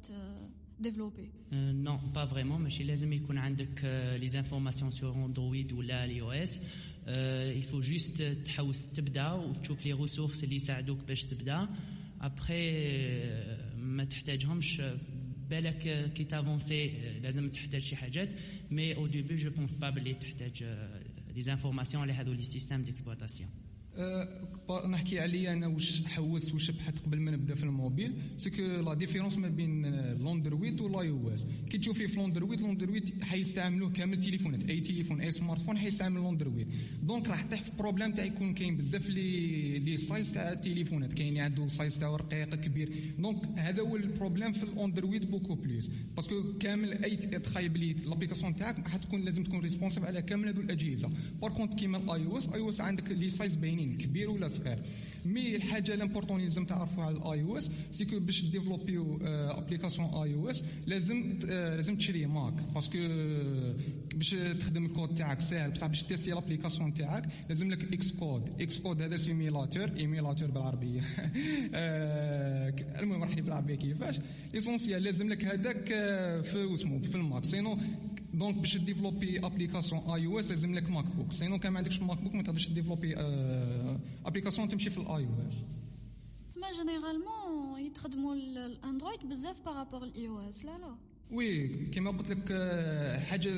ديفلوبي 0.80 1.30
non 1.54 1.98
pas 1.98 2.26
vraiment 2.26 2.62
ماشي 2.62 2.84
لازم 2.84 3.14
يكون 3.14 3.38
عندك 3.38 3.86
les 4.20 4.28
informations 4.28 4.92
sur 4.92 5.26
اندرويد 5.26 5.74
ولا 5.74 6.06
ال 6.06 6.22
iOS 6.22 6.32
il 6.32 6.62
faut 7.58 7.80
juste 7.80 8.22
تحوس 8.22 8.90
تبدا 8.90 9.32
وتشوف 9.32 9.86
les 9.86 9.94
ressources 9.94 10.44
اللي 10.44 10.56
يساعدوك 10.56 11.04
باش 11.04 11.26
تبدا 11.26 11.68
ابخي 12.22 12.72
ما 13.78 14.04
تحتاجهمش 14.04 14.82
بالك 15.50 16.12
كي 16.14 16.24
تافونسي 16.24 16.92
لازم 17.24 17.50
تحتاج 17.50 17.82
شي 17.82 17.96
حاجات 17.96 18.30
mais 18.72 18.96
au 18.96 19.08
début 19.08 19.36
je 19.36 19.50
pense 19.50 19.76
pas 19.76 19.90
بلي 19.90 20.14
تحتاج 20.14 20.64
les 21.36 21.42
informations 21.42 22.04
على 22.04 22.14
هذو 22.14 22.34
les 22.34 22.44
systèmes 22.44 22.84
d'exploitation 22.84 23.50
أه 23.50 23.69
نحكي 24.90 25.20
عليا 25.20 25.54
أنا 25.54 25.68
واش 25.68 26.06
حوست 26.06 26.54
واش 26.54 26.72
بحثت 26.72 27.06
قبل 27.06 27.20
ما 27.20 27.32
نبدأ 27.32 27.56
في 27.56 27.64
ال 27.64 27.70
mobile. 27.70 28.14
c'est 28.38 28.53
que 28.53 28.62
la 28.62 28.94
différence 28.94 29.38
ما 29.38 29.48
بين 29.48 29.86
الاندرويد 29.86 30.82
وال 30.82 31.10
iOS 31.10 31.46
كي 31.70 31.78
تشوفي 31.78 32.08
في 32.08 32.18
الاندرويد 32.18 32.60
الاندرويد 32.60 33.24
حيستعملوه 33.24 33.90
كامل 33.90 34.14
التليفونات 34.14 34.70
اي 34.70 34.80
تليفون 34.80 35.22
اي 35.22 35.32
smartphone 35.32 35.78
حيستعمل 35.78 36.22
الاندرويد 36.22 36.68
donc 37.04 37.28
راح 37.28 37.42
تطيح 37.42 37.62
في 37.62 37.72
problème 37.80 38.12
تاع 38.12 38.26
يكون 38.26 38.54
كاين 38.54 38.78
بزاف 38.78 39.10
les 39.10 39.80
les 39.80 39.98
size 39.98 40.34
تاع 40.34 40.52
التليفونات 40.52 41.14
كاين 41.14 41.30
اللي 41.30 41.40
عنده 41.40 41.68
size 41.68 42.00
تاعو 42.00 42.16
رقيق 42.16 42.56
كبير. 42.56 42.92
donc 43.20 43.46
هذا 43.56 43.82
هو 43.82 43.96
ال 43.96 44.02
problème 44.02 44.52
في 44.52 44.64
الاندرويد 44.64 45.32
beaucoup 45.32 45.56
plus 45.56 45.90
parce 46.16 46.40
que 46.40 46.54
كامل 46.60 47.04
أي 47.04 47.16
تخيل 47.18 47.70
بلي 47.70 47.94
l'application 47.94 48.56
تاعك 48.56 48.88
حتكون 48.88 49.22
لازم 49.22 49.44
تكون 49.44 49.60
responsive 49.60 50.04
على 50.04 50.22
كامل 50.22 50.48
هذو 50.48 50.62
الأجهزة. 50.62 51.10
par 51.42 51.52
contre 51.52 51.74
كيما 51.74 51.98
ال 51.98 52.26
iOS 52.26 52.50
iOS 52.50 52.82
عندك 52.82 53.12
les 53.12 53.30
sizes 53.30 53.56
باينين. 53.56 53.89
كبير 53.98 54.30
ولا 54.30 54.48
صغير 54.48 54.80
mais 55.26 55.56
الحاجة 55.56 55.96
l'important 55.96 56.42
لازم 56.42 56.66
تعرفوها 56.66 57.06
على 57.06 57.18
ال 57.18 57.42
iOS 57.42 57.58
c'est 57.58 57.72
que 57.92 58.20
باش 58.20 58.46
développe 58.46 59.20
يو 59.24 59.37
application 59.37 60.08
iOS 60.08 60.64
لازم 60.88 61.40
لازم 61.50 61.96
تشري 61.96 62.26
Mac 62.26 62.54
parce 62.74 62.89
que 62.89 62.98
باش 64.16 64.36
تخدم 64.60 64.86
الكود 64.86 65.16
تاعك 65.16 65.42
ساهل 65.42 65.72
بصح 65.72 65.88
باش 65.88 66.04
tester 66.04 66.32
l'application 66.32 66.94
تاعك 66.94 67.24
لازم 67.50 67.72
لك 67.72 67.94
Xcode 67.94 68.62
Xcode 68.62 69.02
هذا 69.02 69.18
simulateur 69.18 69.92
émulateur 69.98 70.52
بالعربيه 70.52 71.02
المهم 73.00 73.24
راح 73.24 73.40
بالعربية 73.40 73.76
كيفاش؟ 73.76 74.20
l'essentiel 74.54 75.04
لازم 75.04 75.30
لك 75.30 75.46
هذاك 75.46 75.86
في 76.44 76.74
اسمه 76.74 77.00
في 77.02 77.16
ال 77.16 77.22
Mac. 77.22 77.46
sinon 77.46 77.78
donc 78.40 78.56
باش 78.56 78.78
développer 78.78 79.40
application 79.46 80.02
iOS 80.02 80.50
لازم 80.50 80.74
لك 80.76 80.90
MacBook 80.90 81.34
sinon 81.34 81.60
كان 81.60 81.72
ما 81.72 81.78
عندكش 81.78 82.02
MacBook 82.02 82.34
ما 82.36 82.44
تقدرش 82.44 82.70
développer 82.70 83.16
application 84.26 84.68
تمشي 84.68 84.90
في 84.90 84.98
الاي 84.98 85.26
أو 85.26 85.48
اس 85.50 85.64
تسمى 86.50 86.68
جينيرالمون 86.78 87.80
يتخدموا 87.82 88.36
ال 88.36 88.46
Android 88.46 89.20
بزاف 89.30 89.66
par 89.66 90.04
rapport 90.04 90.28
ال 90.28 90.50
iOS 90.50 90.66
لا 90.66 90.78
لا 90.78 90.96
oui 91.32 91.68
كما 91.86 92.12
قلت 92.12 92.30
لك 92.32 92.52
حاجة 93.24 93.54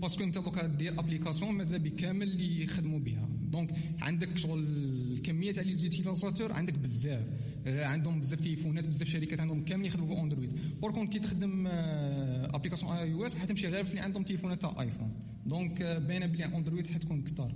parce 0.00 0.15
que 0.15 0.24
انت 0.24 0.38
دوكا 0.38 0.66
دير 0.66 1.00
application 1.00 1.54
ماذا 1.54 1.76
بك 1.76 1.94
كامل 1.94 2.22
اللي 2.30 2.64
يخدموا 2.64 2.98
بها 2.98 3.28
donc 3.50 3.74
عندك 3.98 4.38
شغل 4.38 4.58
الكميه 4.58 5.52
تاع 5.52 5.62
les 5.62 5.74
utilisateurs 5.74 6.52
عندك 6.52 6.78
بزاف. 6.78 7.26
آه، 7.66 7.84
عندهم 7.84 8.20
بزاف 8.20 8.40
تليفونات 8.40 8.86
بزاف 8.86 9.08
شركات 9.08 9.40
عندهم 9.40 9.64
كامل 9.64 9.86
يخدموا 9.86 10.08
ب 10.08 10.13
Android. 10.13 10.50
par 10.80 10.92
contre 10.92 11.12
كي 11.12 11.18
تخدم 11.18 11.66
application 11.66 12.92
iOS 12.92 13.34
حتمشي 13.34 13.68
غير 13.68 13.84
في 13.84 13.90
اللي 13.90 14.00
عندهم 14.00 14.22
تليفونات 14.22 14.62
تاع 14.62 14.82
iPhone 14.82 15.14
donc 15.46 15.82
باينة 15.82 16.26
بلي 16.26 16.44
Android 16.44 16.86
حتكون 16.86 17.22
كثر 17.22 17.52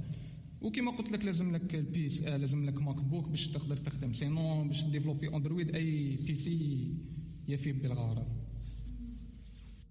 وكما 0.60 0.90
قلت 0.90 1.12
لك 1.12 1.24
لازم 1.24 1.52
لك 1.52 1.74
ال 1.74 1.90
PC 1.90 2.22
آه 2.22 2.36
لازم 2.36 2.64
لك 2.64 2.82
MacBook 2.82 3.28
باش 3.28 3.48
تقدر 3.48 3.76
تخدم. 3.76 4.12
sinon 4.12 4.68
باش 4.68 4.84
développer 4.84 5.28
Android 5.28 5.74
أي 5.74 6.16
PC 6.16 6.88
يفي 7.48 7.72
بالغرض. 7.72 8.26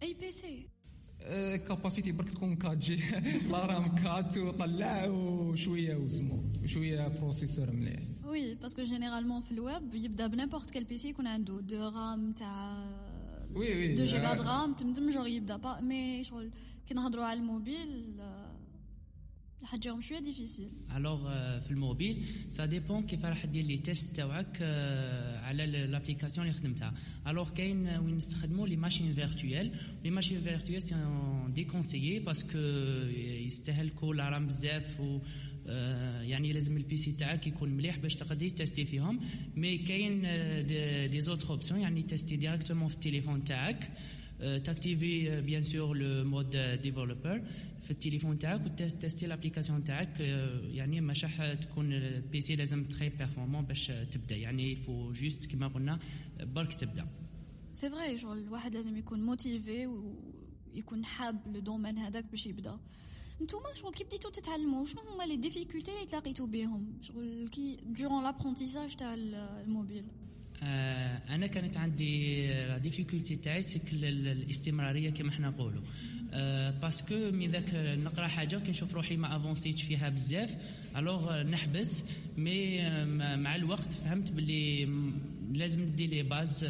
أي 0.04 0.14
بي 0.14 0.32
سي. 0.32 0.73
كاباسيتي 1.68 2.12
برك 2.12 2.30
تكون 2.30 2.52
4 2.52 2.74
giga 2.74 3.00
la 3.52 3.66
RAM 3.66 3.96
4 4.06 4.32
وطلع 4.38 5.08
وشويه 5.08 5.96
وسمو 5.96 6.44
وشويه 6.64 7.08
processeur 7.08 7.72
مليح 7.72 8.00
oui 8.26 8.56
parce 8.56 8.73
que 8.73 8.84
généralement 8.84 9.42
في 9.42 9.52
الويب 9.52 9.96
يبدا 9.96 10.28
ب 10.28 10.70
n'importe 10.72 10.84
quel 10.84 10.98
PC 10.98 11.10
يكون 11.10 11.28
عنده 11.28 11.60
دو 11.62 11.90
رام 11.90 12.32
تاع 12.32 12.86
وي 13.56 13.76
وي 13.76 13.96
دو 13.96 14.04
جيجا 14.06 14.34
د 14.34 14.42
رام 14.42 14.74
تمتم 14.74 15.10
جوغ 15.10 15.28
يبدا 15.28 15.58
با 15.58 15.80
mais 15.82 16.24
شغل 16.24 16.52
كي 16.86 16.94
نهضروا 16.94 17.26
على 17.26 17.40
الموبيل 17.40 18.22
حتجيهم 19.66 20.02
شوية 20.02 20.20
difficile. 20.20 20.70
alors 20.96 21.24
في 21.60 21.72
ال 21.72 21.79
mobile 21.79 22.26
ça 22.50 22.66
dépend 22.66 23.06
كيف 23.06 23.26
راح 23.26 23.46
دير 23.46 23.66
les 23.66 23.78
tests 23.78 24.16
تاعك 24.16 24.62
على 25.44 25.66
l'application 25.66 26.48
اللي 26.48 26.60
خدمتها. 26.60 26.94
alors 27.28 27.50
كاين 27.50 27.88
وين 27.88 28.18
نستخدموا 28.18 28.68
les 28.68 28.76
machines 28.76 29.14
virtuelles 29.14 29.72
les 30.04 30.12
machines 30.12 30.42
virtuelles 30.42 30.96
c'est 31.50 31.72
déconseillé 31.72 32.20
parce 32.20 32.43
que 32.44 32.58
يستهلكوا 33.18 34.16
la 34.16 34.30
RAM 34.30 34.48
بزاف 34.48 35.00
و 35.00 35.20
يعني 36.22 36.54
لازم 36.54 36.78
ال 36.78 36.98
PC 36.98 37.12
تاعك 37.12 37.48
يكون 37.48 37.70
مليح 37.70 37.98
باش 37.98 38.16
تقدري 38.16 38.50
tester 38.50 38.86
فيهم. 38.86 39.20
mais 39.56 39.78
كاين 39.78 40.22
des 41.10 41.22
autres 41.22 41.50
options 41.50 41.80
يعني 41.80 42.02
tester 42.02 42.36
directement 42.36 42.88
في 42.88 42.96
التليفون 42.96 43.44
تاعك. 43.44 43.92
t'activer 44.66 45.42
bien 45.42 45.62
sûr 45.62 45.98
le 45.98 46.24
mode 46.24 46.50
développeur 46.82 47.42
في 47.82 47.92
التليفون 47.92 48.40
تاعك 48.40 48.66
و 48.66 48.75
tester 48.75 49.28
l'application 49.28 49.84
تاعك 49.84 50.20
يعني 50.20 51.02
مش 51.02 51.24
راح 51.24 51.54
تكون 51.54 51.94
ال 51.94 52.42
PC 52.42 52.56
لازم 52.56 52.84
très 52.84 53.10
performant 53.10 53.66
باش 53.66 53.92
تبدا 54.12 54.36
يعني 54.36 54.76
faut 54.76 55.12
juste 55.12 55.46
كما 55.46 55.68
قلنا 55.68 56.00
برك 56.40 56.74
تبدا 56.74 57.08
c'est 57.74 57.90
vrai 57.90 58.18
شغل 58.18 58.38
الواحد 58.38 58.74
لازم 58.74 58.98
يكون 58.98 59.24
motivé 59.24 59.88
ويكون 59.88 61.06
حاب 61.06 61.56
le 61.56 61.60
domaine 61.60 61.98
هذاك 61.98 62.26
باش 62.26 62.48
يبدا 62.48 62.80
نتوما 63.42 63.74
شغل 63.74 63.94
كي 63.94 64.04
بديتو 64.04 64.30
تتعلموا 64.30 64.86
شنو 64.86 65.02
هما 65.02 65.24
les 65.24 65.38
difficultés 65.38 65.92
اللي 65.92 66.06
تلاقيتو 66.06 66.46
بهم 66.46 66.98
شغل 67.02 67.50
كي 67.52 67.78
durant 67.86 68.24
l'apprentissage 68.24 68.96
تاع 68.96 69.14
الموبيل 69.14 70.06
أنا 71.30 71.48
كانت 71.48 71.78
عندي 71.78 72.48
la 72.48 72.78
difficulté 72.78 73.36
تاعي 73.36 73.62
c'est 73.62 73.82
que 73.82 73.94
الاستمرارية 73.94 75.10
كما 75.10 75.32
حنا 75.32 75.50
نقولوا. 75.50 75.82
parce 76.82 77.13
que 77.13 77.32
من 77.32 77.52
ذاك 77.52 77.70
نقرأ 77.76 78.28
حاجة 78.28 78.58
وكي 78.58 78.70
نشوف 78.70 78.94
روحي 78.94 79.18
ما 79.18 79.36
avancé 79.38 79.65
يتش 79.65 79.84
فيها 79.84 80.10
بزاف. 80.10 80.56
alors 80.98 81.42
نحبس 81.42 82.06
mais 82.38 82.82
مع 83.36 83.56
الوقت 83.56 83.94
فهمت 83.94 84.32
باللي 84.32 84.86
لازم 85.54 85.82
ندي 85.82 86.08
les 86.08 86.24
bases 86.24 86.66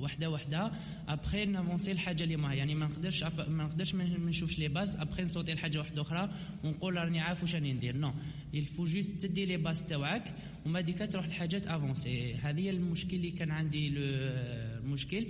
وحده 0.00 0.30
وحده. 0.30 0.72
après 1.08 1.44
n'avancer 1.44 1.92
الحاجة 1.92 2.24
اللي 2.24 2.36
معايا 2.36 2.58
يعني 2.58 2.74
ما 2.74 2.86
نقدرش 2.86 3.24
ما 3.24 3.64
نقدرش 3.64 3.94
ما 3.94 4.04
نشوفش 4.04 4.58
les 4.58 4.68
bases 4.68 4.96
après 4.96 5.22
n'sauter 5.22 5.54
لحاجه 5.54 5.78
واحدة 5.78 6.02
أخرى. 6.02 6.30
ونقول 6.64 6.96
راني 6.96 7.20
عارف 7.20 7.42
واش 7.42 7.54
راني 7.54 7.72
ندير. 7.72 7.96
non 7.96 8.12
il 8.52 8.63
faut 8.63 8.84
juste 8.84 9.26
تدي 9.26 9.46
les 9.46 9.56
bases 9.56 9.86
تاعك. 9.86 10.34
وما 10.66 10.80
ديكا 10.80 11.06
تروح 11.06 11.28
لحاجات 11.28 11.66
avancées 11.66 12.34
هذه 12.34 12.60
هي 12.60 12.70
المشكل 12.70 13.16
اللي 13.16 13.30
كان 13.30 13.50
عندي 13.50 13.88
المشكل 13.88 15.26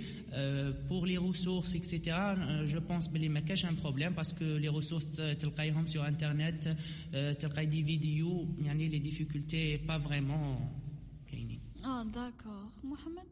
pour 0.89 1.05
les 1.05 1.17
ressources 1.17 1.75
et 1.75 1.98
cetera 1.98 2.65
je 2.65 2.79
pense 2.79 3.07
بلي 3.07 3.29
ما 3.29 3.39
كاش 3.39 3.65
un 3.65 3.75
problème 3.83 4.13
parce 4.13 4.33
que 4.33 4.45
les 4.45 4.69
ressources 4.69 5.15
تلقايهم 5.15 5.87
sur 5.87 6.03
Internet 6.03 6.75
تلقاي 7.39 7.65
des 7.65 7.83
vidéos 7.83 8.47
يعني 8.61 8.87
لي 8.87 8.99
ديفيكولتي 8.99 9.77
با 9.77 9.99
فريمون 9.99 10.69
كاينين 11.31 11.59
آه 11.85 12.03
d'accord 12.03 12.69
محمد 12.83 13.27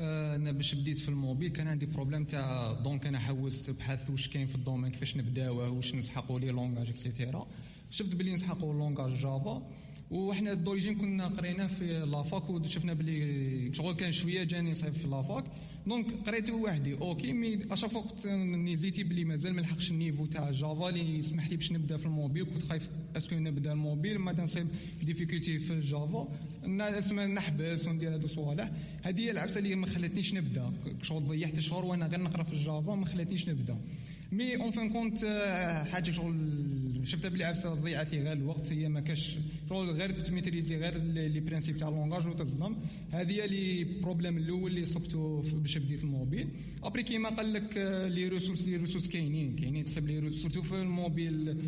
أنا 0.00 0.52
باش 0.52 0.74
بديت 0.74 0.98
في 0.98 1.08
الموبيل 1.08 1.52
كان 1.52 1.68
عندي 1.68 1.86
problème 1.86 2.24
تاع 2.24 2.72
donc 2.72 3.06
أنا 3.06 3.18
حوست 3.18 3.70
بحث 3.70 4.10
واش 4.10 4.28
كاين 4.28 4.46
في 4.46 4.54
ال 4.54 4.59
domaine 4.59 4.90
كيفاش 4.90 5.16
نبداوه 5.16 5.70
واش 5.70 5.94
نسحقوا 5.94 6.40
les 6.40 6.50
langages 6.50 6.88
et 6.88 7.02
cetera 7.02 7.46
شفت 7.90 8.14
بلي 8.14 8.32
نسحقوا 8.34 8.74
langage 8.74 9.12
Java 9.12 9.62
وحنا 10.10 10.54
d'origine 10.54 10.94
كنا 10.94 11.26
قرينا 11.28 11.66
في 11.66 11.98
la 11.98 12.19
fac 12.19 12.50
وشفنا 12.50 12.94
بلي 12.94 13.74
شغل 13.74 13.94
كان 13.94 14.12
شوية 14.12 14.44
جاني 14.44 14.74
صعيب 14.74 14.94
في 14.94 15.08
la 15.08 15.20
fac. 15.20 15.44
donc 15.86 16.06
قريته 16.26 16.54
وحدي. 16.54 16.94
OK 16.94 17.32
mais 17.32 17.58
à 17.70 17.74
chaque 17.74 17.96
وقت 17.96 18.26
نيزيتي 18.26 19.04
بلي 19.04 19.24
مازال 19.24 19.54
ما 19.54 19.60
لحقش 19.60 19.90
ال 19.90 19.95
niveau 19.95 20.26
تاع 20.26 20.50
Java 20.50 20.88
اللي 20.88 21.18
يسمح 21.18 21.50
لي 21.50 21.56
باش 21.56 21.72
نبدأ 21.72 21.96
في 21.96 22.06
الموبيل. 22.06 22.44
كنت 22.44 22.62
خايف 22.62 22.88
est-ce 23.16 23.28
que 23.28 23.34
نبدأ 23.34 23.72
الموبيل 23.72 24.18
ما 24.18 24.42
نصيب 24.42 24.66
difficultés 25.02 25.58
في 25.58 25.72
ال 25.72 25.83
Java 25.83 26.28
نحبس 27.26 27.86
وندير 27.86 28.14
هادو 28.14 28.26
صوالح. 28.26 28.70
هذه 29.02 29.20
هي 29.20 29.30
العفسه 29.30 29.58
اللي 29.58 29.74
ما 29.74 29.86
خلاتنيش 29.86 30.34
نبدأ. 30.34 30.72
شغل 31.02 31.28
ضيعت 31.28 31.60
شهور 31.60 31.84
وأنا 31.84 32.06
غير 32.06 32.22
نقرأ 32.22 32.42
في 32.42 32.52
ال 32.52 32.60
Java 32.60 32.94
ما 32.94 33.06
خلاتنيش 33.06 33.48
نبدأ. 33.48 33.78
mais 34.32 34.56
en 34.56 34.70
fin 34.70 34.90
de 34.90 34.99
compte 34.99 35.24
حاجة 35.92 36.10
شغل 36.10 36.34
شفتها 37.04 37.28
بلي 37.28 37.44
عفسه 37.44 37.74
ضيعتي 37.74 38.20
غير 38.20 38.32
الوقت 38.32 38.72
هي 38.72 38.88
ما 38.88 39.00
كاش 39.00 39.38
غير 39.70 40.10
ت 40.10 40.17
maîtriser 40.17 40.76
غير 40.76 40.98
les 40.98 41.40
principes 41.40 41.76
تاع 41.76 41.88
langage 41.88 42.26
وتصدم 42.26 42.76
هذه 43.10 43.32
هي 43.32 43.46
les 43.46 43.84
problèmes 43.84 44.36
الأول 44.38 44.70
اللي 44.70 44.84
صبتو 44.84 45.40
باش 45.40 45.78
بديت 45.78 46.02
ال 46.04 46.10
mobile. 46.10 46.48
après 46.82 47.02
كيما 47.02 47.28
قال 47.28 47.52
لك 47.52 47.76
les 48.10 48.28
ressources 48.28 48.68
les 48.68 48.76
ressources 48.76 49.08
كاينين 49.08 49.56
كاينين. 49.56 49.84
تصيب 49.84 50.06
لي 50.06 50.32
surtout 50.32 50.62
في 50.62 50.82
الموبيل 50.82 51.58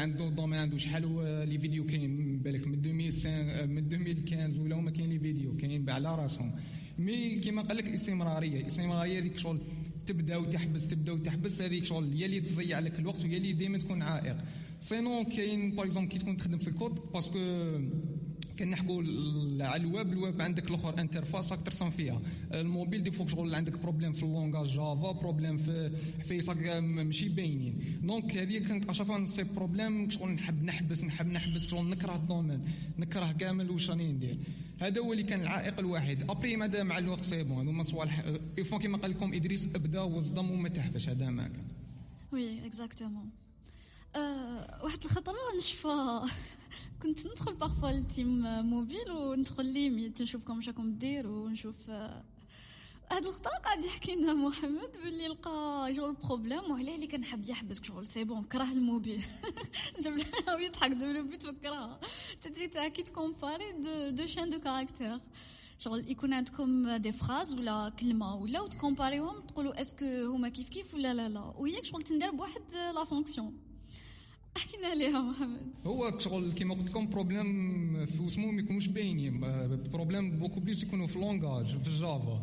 عنده 0.00 0.28
domaine 0.28 0.60
عنده 0.60 0.78
شحال 0.78 1.02
les 1.48 1.58
vidéos 1.58 1.86
كاين 1.86 2.38
بالك 2.38 2.66
من 2.66 2.74
2005 2.74 3.66
من 3.66 3.78
2015 3.78 4.60
ولا 4.60 4.76
هما 4.76 4.90
كاين 4.90 5.10
les 5.10 5.18
vidéos 5.18 5.56
كاين 5.56 5.90
على 5.90 6.16
راسهم. 6.16 6.52
mais 6.98 7.38
كيما 7.38 7.62
قال 7.62 7.76
لك 7.76 7.88
الاستمراريه 7.88 8.60
الاستمراريه 8.60 9.20
ديك 9.20 9.38
شغل 9.38 9.60
تبدأ 10.06 10.36
وتحبس 10.36 10.88
تبدأ 10.88 11.12
وتحبس 11.12 11.62
هذيك 11.62 11.84
شغل 11.84 12.12
هي 12.12 12.26
اللي 12.26 12.40
تضيع 12.40 12.78
لك 12.78 12.98
الوقت 12.98 13.24
وهي 13.24 13.36
اللي 13.36 13.52
دائما 13.52 13.78
تكون 13.78 14.02
عائق. 14.02 14.36
sinon 14.80 15.24
كاين 15.24 15.70
par 15.70 15.84
exemple 15.84 16.08
كي 16.08 16.18
تكون 16.18 16.36
تخدم 16.36 16.58
في 16.58 16.68
ال 16.68 16.74
code 16.74 17.00
parce 17.14 17.29
que 17.29 17.38
كنحكوا 18.58 19.02
على 19.60 19.82
ال 19.82 19.89
web 19.89 20.12
ال 20.12 20.19
web 20.19 20.42
عندك 20.42 20.70
الأخر 20.70 21.00
interface 21.00 21.52
راك 21.52 21.62
ترسم 21.62 21.90
فيها. 21.90 22.20
ال 22.52 22.59
mobile 22.59 23.02
des 23.02 23.10
fois 23.10 23.28
شغل 23.28 23.54
عندك 23.54 23.78
problème 23.78 24.12
في 24.12 24.22
ال 24.22 24.27
langage 24.27 24.66
Java 24.66 25.12
problème 25.12 25.56
في 25.56 25.90
في 26.24 26.80
ماشي 26.80 27.28
باينين. 27.28 28.00
donc 28.02 28.36
هذه 28.36 28.58
كانت 28.58 28.90
à 28.90 28.93
chaque 28.93 29.10
نصيب 29.10 29.54
problème 29.54 30.10
شغل 30.10 30.30
نحب 30.30 30.64
نحبس 30.64 31.04
نحب 31.04 31.26
نحبس 31.26 31.66
شغل 31.66 31.90
نكره 31.90 32.16
ال 32.16 32.21
domaine. 32.21 32.60
نكره 32.98 33.32
كامل 33.32 33.70
واش 33.70 33.90
راني 33.90 34.12
ندير. 34.12 34.38
هذا 34.84 35.00
هو 35.00 35.12
اللي 35.12 35.22
كان 35.22 35.40
العائق 35.40 35.78
الوحيد 35.78 36.30
après 36.30 36.56
ماذا 36.56 36.82
مع 36.82 36.98
الوقت؟ 36.98 37.24
c'est 37.24 37.42
bon 37.42 37.58
هذوما 37.58 37.82
صوالح 37.82 38.22
يفون 38.58 38.78
كيما 38.78 38.98
قال 38.98 39.10
لكم 39.10 39.34
إدريس 39.34 39.68
أبدا 39.74 40.00
واصدم 40.00 40.50
وما 40.50 40.68
تحبش 40.68 41.08
هذا 41.08 41.30
ما 41.30 41.48
كان. 41.48 41.64
oui 42.32 42.66
exactement 42.66 43.30
واحد 44.84 45.04
الخطرة 45.04 45.34
نشوف 45.56 45.86
كنت 47.02 47.26
ندخل 47.26 47.54
parfois 47.54 47.90
ل 47.90 48.04
team 48.04 48.62
mobile 48.62 49.10
وندخل 49.10 49.66
ليميت 49.66 50.22
نشوفكم 50.22 50.56
واش 50.56 50.68
راكم 50.68 50.98
ديروا 50.98 51.44
ونشوف 51.44 51.90
هاد 53.10 53.26
الخطره 53.26 53.50
قاعد 53.64 53.84
يحكي 53.84 54.14
لنا 54.14 54.34
محمد 54.34 54.92
باللي 55.04 55.28
لقى 55.28 55.92
شغل 55.96 56.14
بروبليم 56.24 56.70
وعلاه 56.70 56.94
اللي 56.94 57.06
كان 57.06 57.24
حاب 57.24 57.48
يحبس 57.48 57.82
شغل. 57.82 58.06
سي 58.06 58.24
بون 58.24 58.42
كره 58.44 58.62
الموبيل. 58.72 59.24
جاب 60.02 60.16
لها 60.16 60.54
ويضحك 60.56 60.90
دو 60.90 61.36
تفكرها 61.36 62.00
سيتي 62.40 62.68
تاع 62.68 62.88
كي 62.88 63.02
تكومباري 63.02 63.72
دو 63.72 64.10
دو 64.10 64.26
شين 64.26 64.50
دو 64.50 64.60
كاركتير. 64.60 65.20
شغل 65.78 66.10
يكون 66.10 66.32
عندكم 66.32 66.96
دي 66.96 67.12
فراز 67.12 67.54
ولا 67.54 67.92
كلمة 68.00 68.36
ولا 68.36 68.60
وتكومباريهم 68.60 69.40
تقولوا 69.40 69.80
اسكو 69.80 70.04
هما 70.04 70.48
كيف 70.48 70.68
كيف 70.68 70.94
ولا 70.94 71.14
لا 71.14 71.28
لا. 71.28 71.40
وهيك 71.40 71.84
شغل 71.84 72.02
تندير 72.02 72.30
بواحد 72.30 72.62
لا 72.94 73.04
فونكسيون. 73.04 73.54
احكينا 74.56 74.88
عليها 74.88 75.22
محمد. 75.22 75.72
هو 75.86 76.18
شغل 76.18 76.52
كيما 76.52 76.74
قلت 76.74 76.90
لكم 76.90 77.10
بروبليم 77.10 78.06
في 78.06 78.26
اسمه 78.26 78.50
ما 78.50 78.60
يكونوش 78.62 78.86
باينين. 78.86 79.40
problème 79.92 80.38
beaucoup 80.38 80.60
plus 80.60 80.82
يكونوا 80.82 81.06
في 81.06 81.18
langage 81.18 81.66
في 81.66 81.88
الجافا 81.88 82.42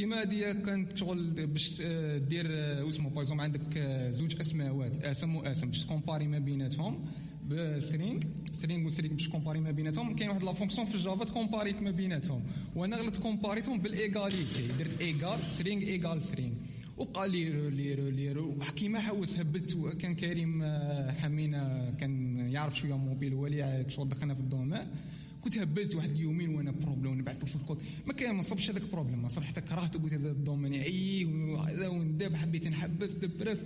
كيما 0.00 0.22
هذه 0.22 0.52
كانت 0.52 0.96
شغل 0.96 1.46
باش 1.46 1.82
دير 2.28 2.46
اسمه 2.88 3.10
par 3.10 3.40
عندك 3.40 3.78
زوج 4.10 4.40
اسماوات 4.40 5.04
أسم 5.04 5.36
واسم 5.36 5.66
باش 5.66 5.84
ت 5.84 5.89
comparer 5.89 6.26
ما 6.26 6.38
بيناتهم 6.38 7.04
ب 7.48 7.58
string 7.58 8.20
string 8.52 8.86
و 8.86 8.90
string 8.90 9.14
باش 9.14 9.28
comparer 9.28 9.60
ما 9.60 9.70
بيناتهم. 9.70 10.16
كاين 10.16 10.30
واحد 10.30 10.42
la 10.42 10.52
fonction 10.52 10.86
في 10.86 10.94
الجافا 10.94 11.24
ت 11.24 11.29
comparer 11.29 11.72
ما 11.72 11.90
بيناتهم. 11.90 12.42
وأنا 12.76 12.96
غلطت 12.96 13.20
كومباريتهم 13.20 13.78
بال 13.78 13.98
égalité 13.98 14.68
درت 14.78 15.00
égal 15.00 15.38
string 15.38 15.82
égal 15.82 16.22
string 16.22 16.54
وبقى 16.98 17.28
l'erreur 17.28 17.68
l'erreur 17.68 18.08
l'erreur 18.08 18.54
كيما 18.76 19.00
حوس 19.00 19.38
هبت 19.38 19.76
كان 19.98 20.14
كريم 20.14 20.62
آه، 20.62 21.12
حمينا 21.12 21.94
كان 22.00 22.38
يعرف 22.38 22.78
شوية 22.78 22.96
موبيل 22.96 23.34
هو 23.34 23.46
اللي 23.46 23.84
شغل 23.88 24.08
دخلنا 24.08 24.34
في 24.34 24.40
ال 24.40 24.46
domaine 24.46 24.86
كنت 25.40 25.58
هبلت 25.58 25.94
واحد 25.94 26.10
اليومين 26.10 26.54
وأنا 26.54 26.70
problème 26.70 27.12
ونبعث 27.12 27.44
في 27.44 27.56
الكود 27.56 27.82
ما 28.06 28.12
كان 28.12 28.34
ما 28.34 28.42
صبش 28.42 28.70
هذاك 28.70 28.82
problème. 28.92 29.28
صب 29.28 29.42
حتى 29.42 29.60
كرهت 29.60 29.96
قلت 29.96 30.12
هذا 30.12 30.30
ال 30.30 30.35
domaine 30.35 30.72
اي 30.72 31.24
وهذا 31.24 31.88
وندب 31.88 32.36
حبيت 32.36 32.66
نحبس 32.66 33.10
دبرت. 33.10 33.62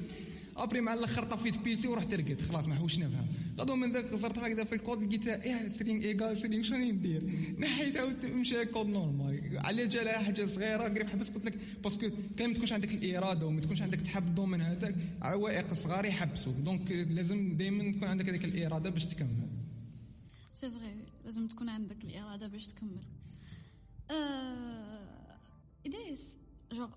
après 0.56 0.80
مع 0.80 0.94
الأخر 0.94 1.24
طفيت 1.24 1.58
PC 1.58 1.88
ورحت 1.88 2.14
رقدت 2.14 2.40
خلاص 2.40 2.66
ما 2.66 2.74
حوش 2.74 2.98
نفهم. 2.98 3.26
غدو 3.58 3.76
من 3.76 3.92
ذاك 3.92 4.14
صرت 4.14 4.38
هكذا 4.38 4.64
في 4.64 4.74
الكود 4.74 5.02
لقيتها 5.02 5.42
إيه 5.42 5.68
string 5.68 6.02
égal 6.04 6.36
string 6.36 6.62
شنو 6.62 6.78
ندير 6.78 7.22
نحيتها 7.58 8.04
ومشى 8.04 8.62
ال 8.62 8.67
code 8.67 8.86
normal 8.86 9.58
على 9.58 9.86
جالها 9.86 10.18
حاجة 10.18 10.46
صغيرة 10.46 10.82
قريب 10.82 11.08
حبس 11.08 11.28
قلت 11.28 11.46
لك 11.46 11.58
parce 11.84 12.00
que 12.00 12.10
كان 12.36 12.48
ما 12.48 12.54
تكونش 12.54 12.72
عندك 12.72 12.94
الإرادة 12.94 13.46
وما 13.46 13.60
تكونش 13.60 13.82
عندك 13.82 14.00
تحب 14.00 14.26
ال 14.26 14.30
domaine 14.31 14.60
هذاك 14.60 14.94
عوائق 15.22 15.74
صغار 15.74 16.04
يحبسوك. 16.04 16.54
donc 16.56 16.90
لازم 16.90 17.56
دائما 17.56 17.92
تكون 17.92 18.08
عندك 18.08 18.28
هذيك 18.28 18.44
الإرادة 18.44 18.90
باش 18.90 19.06
تكمل. 19.06 19.48
c'est 20.54 20.70
vrai 20.70 20.96
لازم 21.24 21.48
تكون 21.48 21.68
عندك 21.68 22.04
الاراده 22.04 22.48
باش 22.48 22.66
تكمل 22.66 23.02
أه... 24.10 25.38
ادريس 25.86 26.36
genre 26.72 26.90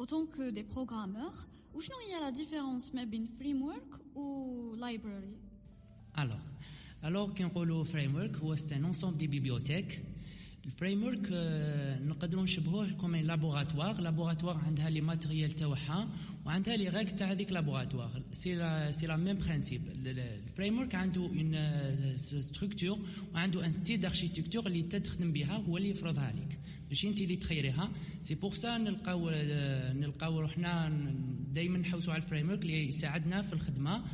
en 0.00 0.09
tant 0.09 0.26
que 0.26 0.48
des 0.48 0.62
programmeurs 0.62 1.32
وشنو 1.74 1.96
هي 1.98 2.20
la 2.20 2.30
différence 2.30 2.94
ما 2.94 3.04
بين 3.04 3.26
framework 3.26 4.16
و 4.16 4.74
library 4.74 5.36
alors 6.18 6.38
alors 7.04 7.32
كي 7.32 7.44
نقولوا 7.44 7.84
framework 7.84 8.36
هو 8.36 8.54
c'est 8.54 8.76
un 8.76 8.84
ensemble 8.84 9.18
des 9.18 9.26
bibliothèques 9.26 10.02
ال 10.68 11.02
framework 11.04 11.28
نقدروا 12.06 12.42
نشبهوه 12.42 12.92
comme 12.92 13.14
un 13.14 13.24
laboratoire 13.24 14.00
laboratoire 14.00 14.56
عندها 14.56 14.90
les 14.90 15.00
matériels 15.00 15.52
تاعها 15.52 16.08
وعندها 16.46 16.76
لي 16.76 16.88
ريغ 16.88 17.08
تاع 17.10 17.30
هذيك 17.32 17.52
laboratoire 17.52 18.22
c'est 18.32 18.54
la 18.54 18.90
c'est 18.90 19.06
la 19.06 19.16
même 19.16 19.38
principe 19.38 19.82
ال 20.06 20.78
framework 20.78 20.94
عنده 20.94 21.20
une 21.20 21.56
structure 22.16 22.98
وعنده 23.34 23.66
un 23.66 23.72
style 23.72 24.00
d'architecture 24.00 24.66
اللي 24.66 24.82
تخدم 24.82 25.32
بها 25.32 25.56
هو 25.56 25.76
اللي 25.76 25.88
يفرضها 25.90 26.32
لك 26.32 26.58
ماشي 26.88 27.08
أنت 27.08 27.20
اللي 27.20 27.36
تخيريها. 27.36 27.90
c'est 28.22 28.34
pour 28.34 28.54
ça 28.54 28.78
نلقاو 28.78 29.30
نلقاو 30.00 30.40
روحنا 30.40 30.88
دائما 31.54 31.78
نحوسوا 31.78 32.12
على 32.12 32.22
ال 32.22 32.48
framework 32.50 32.62
اللي 32.62 32.88
يساعدنا 32.88 33.42
في 33.42 33.52
الخدمة. 33.52 34.04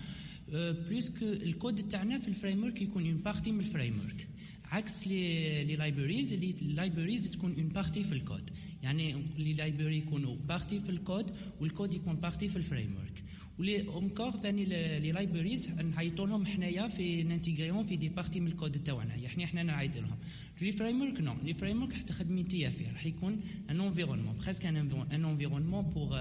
plus 0.53 1.11
que 1.19 1.25
ال 1.25 1.38
code 1.38 1.89
تاعنا 1.89 2.19
في 2.19 2.29
ال 2.29 2.63
framework 2.65 2.83
يكون 2.83 3.07
une 3.07 3.17
partie 3.17 3.53
من 3.53 3.61
ال 3.61 4.01
framework 4.01 4.29
عكس 4.65 5.09
les 5.09 5.65
les 5.65 5.77
libraries 5.77 6.33
اللي 6.33 6.55
ال 6.63 6.70
libraries 6.70 7.31
تكون 7.31 7.55
une 7.55 7.69
partie 7.69 8.05
في 8.05 8.13
الكود. 8.13 8.51
يعني 8.83 9.23
les 9.39 9.53
library 9.53 9.99
يكونوا 9.99 10.37
partie 10.37 10.81
في 10.81 10.91
ال 10.91 10.99
code 10.99 11.31
وال 11.61 11.72
code 11.72 11.95
يكون 11.95 12.17
partie 12.17 12.49
في 12.49 12.57
ال 12.57 12.97
framework 12.97 13.25
و 13.59 13.66
les 13.66 13.87
encore 13.89 14.31
ثاني 14.31 14.65
les 14.65 15.13
libraries 15.13 15.81
نعيطوا 15.81 16.27
لهم 16.27 16.47
حنايا 16.47 16.89
في 16.89 17.23
نانتيغريهم 17.23 17.85
في 17.87 17.97
des 17.97 18.09
parties 18.09 18.41
من 18.41 18.47
الكود 18.47 18.85
تاعنا 18.85 19.15
يعني 19.15 19.47
حنا 19.47 19.63
نعيط 19.63 19.97
لهم 19.97 20.19
les 20.61 20.73
framework 20.73 21.21
non 21.21 21.35
les 21.45 21.55
framework 21.55 21.93
تخدمي 22.03 22.41
انت 22.41 22.51
فيه 22.51 22.93
راح 22.93 23.07
يكون 23.07 23.41
un 23.71 23.81
environnement 23.81 24.37
presque 24.39 24.67
un 24.67 24.77
environnement 25.25 25.83
pour 25.83 26.19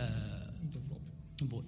بوت 1.42 1.66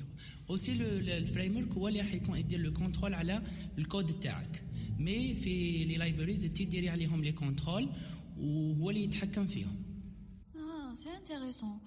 aussi 0.49 0.71
ال 1.17 1.57
framework 1.57 1.71
هو 1.71 1.87
اللي 1.87 1.99
راح 1.99 2.13
يكون 2.13 2.37
يدير 2.37 2.59
le 2.59 2.73
contrôle 2.73 3.13
على 3.13 3.41
الكود 3.77 4.05
تاعك. 4.05 4.61
mais 4.99 5.35
في 5.35 5.83
les 5.85 5.97
libraries 5.97 6.41
تديري 6.41 6.89
عليهم 6.89 7.23
le 7.23 7.31
contrôle 7.31 7.89
وهو 8.39 8.89
اللي 8.89 9.03
يتحكم 9.03 9.47
فيهم. 9.47 9.75
آه 10.55 10.93
c'est 10.95 11.09
intéressant 11.17 11.79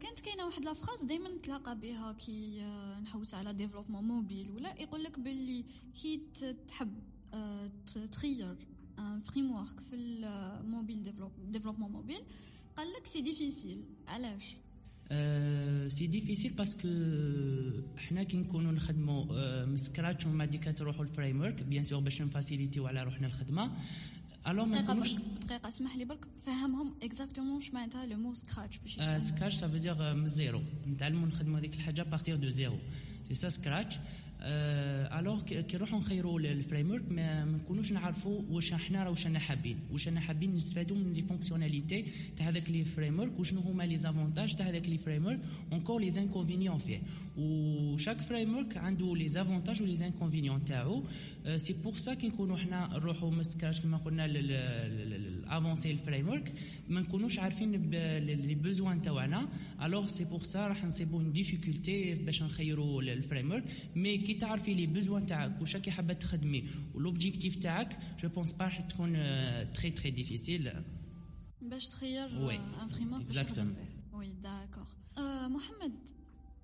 كانت 0.00 0.20
كاينة 0.20 0.44
واحد 0.46 0.64
la 0.64 0.72
phrase 0.72 1.02
دائما 1.04 1.28
نتلاقى 1.28 1.78
بها 1.78 2.12
كي 2.12 2.60
uh, 2.60 3.02
نحوس 3.02 3.34
على 3.34 3.52
développement 3.52 4.04
mobile 4.04 4.50
ولا 4.50 4.82
يقول 4.82 5.02
لك 5.04 5.18
باللي 5.20 5.64
كي 6.02 6.20
تحب 6.68 6.92
uh, 7.32 8.08
تخير 8.12 8.56
framework 9.22 9.80
في 9.80 9.96
ال 9.96 10.13
mobile 10.13 11.12
développement 11.52 11.92
mobile 11.92 12.20
قال 12.76 12.92
لك 12.92 13.06
c'est 13.06 13.20
difficile 13.20 13.84
علاش؟ 14.08 14.56
c'est 15.88 16.06
difficile 16.06 16.52
parce 16.52 16.74
que 16.74 16.88
حنا 17.96 18.22
كي 18.22 18.36
نكونوا 18.36 18.72
نخدموا 18.72 19.64
من 19.64 19.76
scratch 19.76 20.26
ومن 20.26 20.38
بعد 20.38 20.74
تروحوا 20.74 21.04
ال 21.04 21.40
framework 21.40 21.62
bien 21.62 21.84
sûr 21.84 22.00
باش 22.00 22.22
نفاسيليتيو 22.22 22.86
على 22.86 23.02
روحنا 23.02 23.26
الخدمه 23.26 23.72
alors 24.46 24.64
ما 24.64 24.82
نكونوش 24.82 25.12
دقيقة 25.12 25.68
اسمح 25.68 25.96
لي 25.96 26.04
برك 26.04 26.24
فهمهم 26.46 26.94
exactement 27.02 27.54
واش 27.54 27.74
معناتها 27.74 28.06
le 28.06 28.16
mot 28.16 28.34
scratch 28.34 28.78
باش 28.78 29.22
scratch 29.22 29.54
ça 29.54 29.68
veut 29.68 29.76
dire 29.76 30.14
من 30.14 30.26
zéro 30.26 30.62
نتعلموا 30.86 31.28
نخدموا 31.28 31.58
هذيك 31.58 31.74
الحاجة 31.74 32.02
partir 32.02 32.36
de 32.36 32.48
zéro 32.48 32.78
c'est 33.28 33.34
ça 33.34 33.48
scratch 33.48 33.96
alors 34.40 35.42
كي 35.42 35.76
نروحوا 35.76 35.98
نخيروا 35.98 36.40
ال 36.40 36.90
framework 36.90 37.12
ما 37.12 37.44
نكونوش 37.44 37.92
نعرفوا 37.92 38.42
واش 38.50 38.72
إحنا 38.72 39.04
راه 39.04 39.10
واش 39.10 39.26
أنا 39.26 39.38
حابين. 39.38 39.76
واش 39.92 40.08
أنا 40.08 40.20
حابين 40.20 40.54
نستفادوا 40.54 40.96
من 40.96 41.12
les 41.12 41.22
fonctionnalités 41.22 42.04
تاع 42.36 42.48
هذاك 42.48 42.70
le 42.70 42.84
framework 42.84 43.38
وشنو 43.40 43.60
هما 43.60 43.82
les 43.82 43.96
avantages 43.96 44.54
تاع 44.54 44.68
هذاك 44.68 44.88
le 44.88 44.98
framework 44.98 45.40
encore 45.72 46.10
les 46.10 46.23
inconvénients 46.23 46.78
فيه. 46.78 47.00
و 47.38 48.20
chaque 48.20 48.56
framework 48.56 48.76
عنده 48.76 49.16
les 49.16 49.28
avantages 49.28 49.82
و 49.82 49.96
les 49.96 50.09
inconvénients 50.09 50.64
تاعو. 50.64 51.04
c'est 51.56 51.72
pour 51.72 51.94
ça 51.94 52.14
كي 52.14 52.28
نكونوا 52.28 52.56
حنا 52.56 52.88
نروحوا 52.92 53.30
مسكاج 53.30 53.80
كما 53.80 53.96
قلنا 53.96 54.26
avancé 55.46 55.90
ال 55.90 56.28
framework 56.28 56.52
ما 56.88 57.00
نكونوش 57.00 57.38
عارفين 57.38 57.90
les 58.20 58.54
besoins 58.54 59.02
تاعنا. 59.02 59.48
alors 59.82 60.06
c'est 60.06 60.24
pour 60.24 60.42
ça 60.42 60.66
راح 60.66 60.84
نصيبوا 60.84 61.18
une 61.18 61.32
difficulté 61.32 62.14
باش 62.14 62.42
نخيروا 62.42 63.02
ال 63.02 63.50
framework 63.50 63.64
mais 63.96 64.27
كي 64.28 64.34
تعرفي 64.34 64.74
les 64.74 64.86
besoins 64.86 65.26
تاعك 65.26 65.60
واش 65.60 65.76
راكي 65.76 65.90
حابه 65.90 66.14
تخدمي 66.14 66.64
و 66.94 67.00
l'objectif 67.00 67.56
تاعك 67.56 67.98
je 68.22 68.28
pense 68.28 68.52
pas 68.52 68.64
راح 68.64 68.80
تكون 68.80 69.12
très 69.72 69.90
très 69.90 70.10
difficile 70.10 70.72
باش 71.62 71.86
تخير 71.86 72.26
un 72.26 72.88
framework 72.88 73.76
oui 74.12 74.28
d'accord 74.28 74.86
محمد 75.48 75.92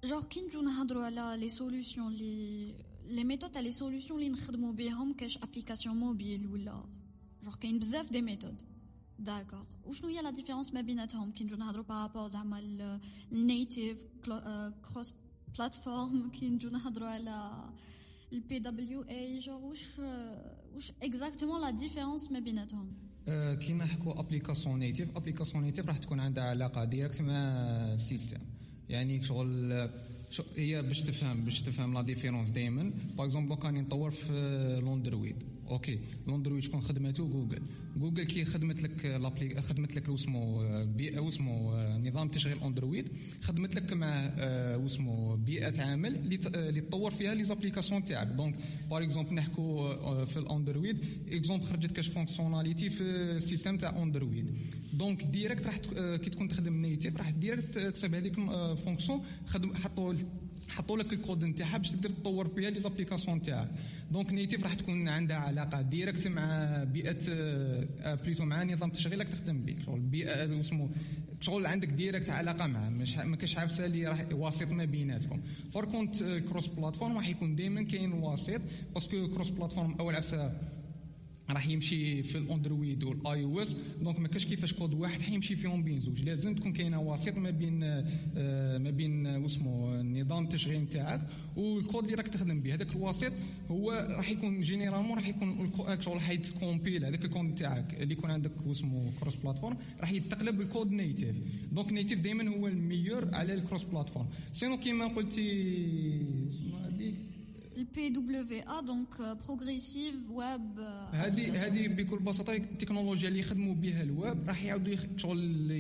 جور 0.05 0.25
كي 0.25 0.41
نجو 0.41 0.61
نهضروا 0.61 1.05
على 1.05 1.37
les 1.41 1.49
solutions 1.49 2.09
les 2.09 2.75
les 3.07 3.25
méthodes 3.25 3.51
تاع 3.51 3.63
les 3.63 3.71
solutions 3.71 4.15
اللي 4.15 4.29
نخدموا 4.29 4.73
بهم 4.73 5.13
كاش 5.13 5.39
application 5.39 5.97
mobile 5.97 6.47
ولا 6.47 6.85
جور 7.45 7.55
كاين 7.55 7.79
بزاف 7.79 8.13
des 8.13 8.23
méthodes 8.23 8.63
d'accord 9.19 9.67
وشنو 9.85 10.09
هي 10.09 10.23
la 10.23 10.31
différence 10.31 10.75
ما 10.75 10.81
بيناتهم 10.81 11.33
كي 11.33 11.45
نجو 11.45 11.57
نهضروا 11.57 11.85
par 11.85 11.98
rapport 11.98 12.29
زعما 12.29 12.59
ال 13.33 13.43
native 13.43 14.05
cross 14.93 15.15
platform 15.59 16.31
كي 16.31 16.49
نجو 16.49 16.69
نهضروا 16.69 17.09
على 17.09 17.65
البي 18.33 18.59
دبليو 18.59 19.03
اي 19.03 19.39
جور 19.39 19.65
واش 19.65 19.99
واش 20.75 20.93
exactement 21.03 21.61
la 21.61 21.71
différence 21.71 22.33
ما 22.33 22.39
بيناتهم 22.39 22.93
كي 23.61 23.75
نحكوا 23.75 24.21
application 24.21 24.79
native 24.79 25.17
application 25.17 25.65
native 25.65 25.87
راح 25.87 25.99
تكون 25.99 26.21
عندها 26.21 26.45
علاقه 26.45 26.85
direct 26.85 27.21
مع 27.21 27.33
ال 27.95 28.01
système 28.01 28.41
يعني 28.89 29.23
شغل 29.23 29.73
هي 30.57 30.83
باش 30.83 31.03
تفهم 31.03 31.45
باش 31.45 31.63
تفهم 31.63 31.95
la 31.95 32.03
différence 32.03 32.51
دائما 32.51 32.93
par 33.17 33.27
exemple 33.27 33.49
دوكا 33.49 33.69
راني 33.69 33.81
نطور 33.81 34.11
في 34.11 34.31
الاندرويد 34.79 35.54
OK 35.71 36.01
الاندرويد 36.29 36.63
شكون 36.63 36.81
خدمته 36.81 37.29
جوجل 37.29 37.63
جوجل 37.97 38.25
كي 38.25 38.45
خدمت 38.45 38.83
لك 38.83 39.05
l'appli 39.05 39.63
خدمت 39.63 39.97
لك 39.97 40.09
واسمو 40.09 40.65
بيئه 40.85 41.19
واسمو 41.19 41.75
نظام 41.99 42.29
تشغيل 42.29 42.61
اندرويد 42.61 43.09
خدمت 43.41 43.75
لك 43.75 43.93
مع 43.93 44.35
واسمو 44.77 45.37
بيئه 45.37 45.83
عمل 45.83 46.17
اللي 46.17 46.81
تطور 46.81 47.11
فيها 47.11 47.35
les 47.35 47.45
applications 47.45 48.05
تاعك 48.05 48.27
donc 48.27 48.55
par 48.91 49.03
exemple 49.03 49.35
نحكوا 49.35 50.25
في 50.25 50.37
الاندرويد 50.37 50.99
exemple 51.33 51.65
خرجت 51.65 51.93
كاش 51.93 52.09
fonctionnalité 52.09 52.91
في 52.91 53.03
ال 53.03 53.12
système 53.12 53.77
تاع 53.77 54.03
اندرويد 54.03 54.51
donc 54.93 55.25
direct 55.25 55.67
راح 55.67 55.77
كي 56.17 56.31
تكون 56.31 56.49
تخدم 56.49 56.83
native 56.83 57.17
راح 57.17 57.31
direct 57.31 57.79
تصيب 57.79 58.15
هذيك 58.15 58.35
fonction 58.75 59.21
حطوا 59.75 60.15
حطوا 60.75 60.97
لك 60.99 61.13
الكود 61.13 61.45
نتاعها 61.45 61.79
باش 61.79 61.91
تقدر 61.91 62.11
تطور 62.11 62.49
فيها 62.49 62.71
les 62.71 62.81
applications 62.81 63.43
تاعك 63.43 63.69
donc 64.11 64.33
native 64.33 64.63
راح 64.63 64.75
تكون 64.75 65.09
عندها 65.09 65.37
علاقة 65.37 65.81
direct 65.83 66.27
مع 66.27 66.85
بيئة 66.85 67.19
بليزو 68.15 68.45
مع 68.45 68.65
نظام 68.65 68.91
تشغيلك 68.91 69.29
تخدم 69.29 69.59
به 69.65 69.77
شغل 69.87 70.01
بيئة 70.01 70.61
اسمه 70.61 70.89
شغل 71.41 71.67
عندك 71.67 71.89
direct 71.89 72.31
علاقة 72.31 72.67
معاه 72.67 72.91
مش 72.91 73.17
ما 73.17 73.37
كاش 73.37 73.59
عفسه 73.59 73.87
اللي 73.87 74.09
راح 74.09 74.25
واسط 74.33 74.69
ما 74.69 74.85
بيناتكم. 74.85 75.41
par 75.75 75.85
contre 75.85 76.23
cross 76.23 76.67
platform 76.67 77.17
راح 77.17 77.29
يكون 77.29 77.57
دائما 77.57 77.83
كاين 77.83 78.13
واسط 78.13 78.61
parce 78.95 79.16
que 79.16 79.29
cross 79.29 79.49
platform 79.49 79.95
أول 80.01 80.17
عفسه 80.17 80.53
راح 81.51 81.69
يمشي 81.69 82.23
في 82.23 82.39
الأندرويد 82.39 83.05
وال 83.05 83.45
iOS. 83.45 83.77
donc 84.03 84.21
ما 84.21 84.29
كاش 84.29 84.47
كيفاش 84.47 84.73
كود 84.73 84.95
واحد 84.95 85.23
حيمشي 85.23 85.57
فيهم 85.57 85.83
بين 85.83 86.01
زوج 86.01 86.23
لازم 86.23 86.55
تكون 86.55 86.73
كاينة 86.73 87.01
وسيط 87.01 87.37
ما 87.39 87.51
بين 87.51 87.81
آه، 87.83 88.79
ما 88.79 88.91
بين 88.91 89.27
واسمو 89.27 90.03
نظام 90.03 90.45
التشغيل 90.45 90.81
نتاعك 90.81 91.21
والكود 91.57 92.05
اللي 92.05 92.17
راك 92.17 92.29
تخدم 92.29 92.61
به 92.61 92.75
هذاك 92.75 92.97
الوسيط 92.97 93.33
هو 93.71 94.07
راح 94.11 94.31
يكون 94.31 94.61
généralement 94.61 95.19
راح 95.19 95.29
يكون 95.29 95.71
شغل 96.01 96.21
حيتكومبيل 96.21 97.05
هذاك 97.05 97.25
الكود 97.25 97.45
نتاعك 97.45 97.95
اللي 97.95 98.13
يكون 98.13 98.31
عندك 98.31 98.67
واسمو 98.67 99.11
cross 99.21 99.35
platform 99.35 99.77
راح 100.01 100.13
يتقلب 100.13 100.61
ال 100.61 100.67
code 100.67 100.93
native 100.93 101.37
donc 101.73 101.93
native 101.93 102.21
دائما 102.21 102.57
هو 102.57 102.67
ال 102.67 102.75
meilleur 102.75 103.35
على 103.35 103.55
ال 103.55 103.60
cross 103.60 103.83
platform 103.83 104.27
sinon 104.53 104.77
كيما 104.77 105.07
قلتي 105.07 105.45
الـ 107.77 107.85
PWA 107.85 108.09
donc 108.09 109.39
progressive 109.47 110.15
web 110.31 110.81
هذه 111.13 111.67
هذه 111.67 111.89
بكل 111.89 112.19
بساطة 112.19 112.53
التكنولوجيا 112.53 113.29
اللي 113.29 113.41
يخدموا 113.41 113.75
بها 113.75 114.03
الويب. 114.03 114.49
راح 114.49 114.65
يعاودوا 114.65 114.97
شغل 115.17 115.71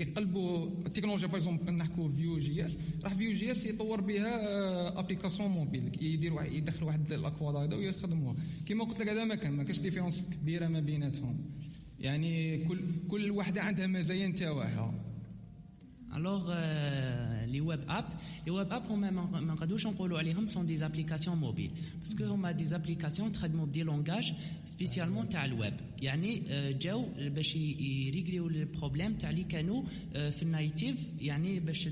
يقلبوا 0.00 0.66
التكنولوجيا 0.86 1.28
par 1.28 1.36
exemple 1.36 1.72
نحكوا 1.72 2.08
Vue 2.08 2.38
JS 2.38 2.78
راح 3.04 3.14
Vue 3.14 3.32
JS 3.32 3.66
يطور 3.66 4.00
بها 4.00 4.98
application 4.98 5.50
mobile 5.50 6.02
يدير 6.02 6.34
واحد 6.34 6.52
يدخل 6.52 6.84
واحد 6.84 7.12
الأكواد 7.12 7.56
هذا 7.56 7.76
ويخدموها. 7.76 8.36
كما 8.66 8.84
قلت 8.84 9.00
لك 9.00 9.08
هذا 9.08 9.24
ما 9.24 9.34
كان 9.34 9.52
ما 9.52 9.62
كاش 9.64 9.78
différence 9.78 10.22
كبيرة 10.22 10.68
ما 10.68 10.80
بيناتهم. 10.80 11.36
يعني 11.98 12.64
كل 12.64 12.80
كل 13.08 13.30
واحدة 13.30 13.62
عندها 13.62 13.86
مزايا 13.86 14.28
نتاعها 14.28 14.94
Alors, 16.14 16.46
euh, 16.48 17.46
les 17.46 17.60
web 17.60 17.80
apps, 17.88 18.08
les 18.46 18.52
web 18.52 18.68
apps, 18.70 18.86
eux-mêmes 18.88 19.18
sont 20.46 20.62
des 20.62 20.82
applications 20.82 21.34
mobiles. 21.34 21.72
Parce 22.00 22.14
qu'on 22.14 22.44
a 22.44 22.52
des 22.52 22.72
applications 22.72 23.30
traitement 23.30 23.66
des 23.66 23.82
langages 23.82 24.34
spécialement 24.64 25.24
à 25.34 25.46
le 25.48 25.54
web. 25.54 25.74
يعني 26.04 26.42
جاو 26.72 27.08
باش 27.18 27.56
يريغليو 27.56 28.48
ال 28.48 28.55
problème 28.55 29.14
تاع 29.14 29.30
اللي 29.30 29.44
كانوا 29.44 29.82
في 30.12 30.42
ال 30.42 30.50
native 30.50 30.96
يعني 31.20 31.60
باش 31.60 31.88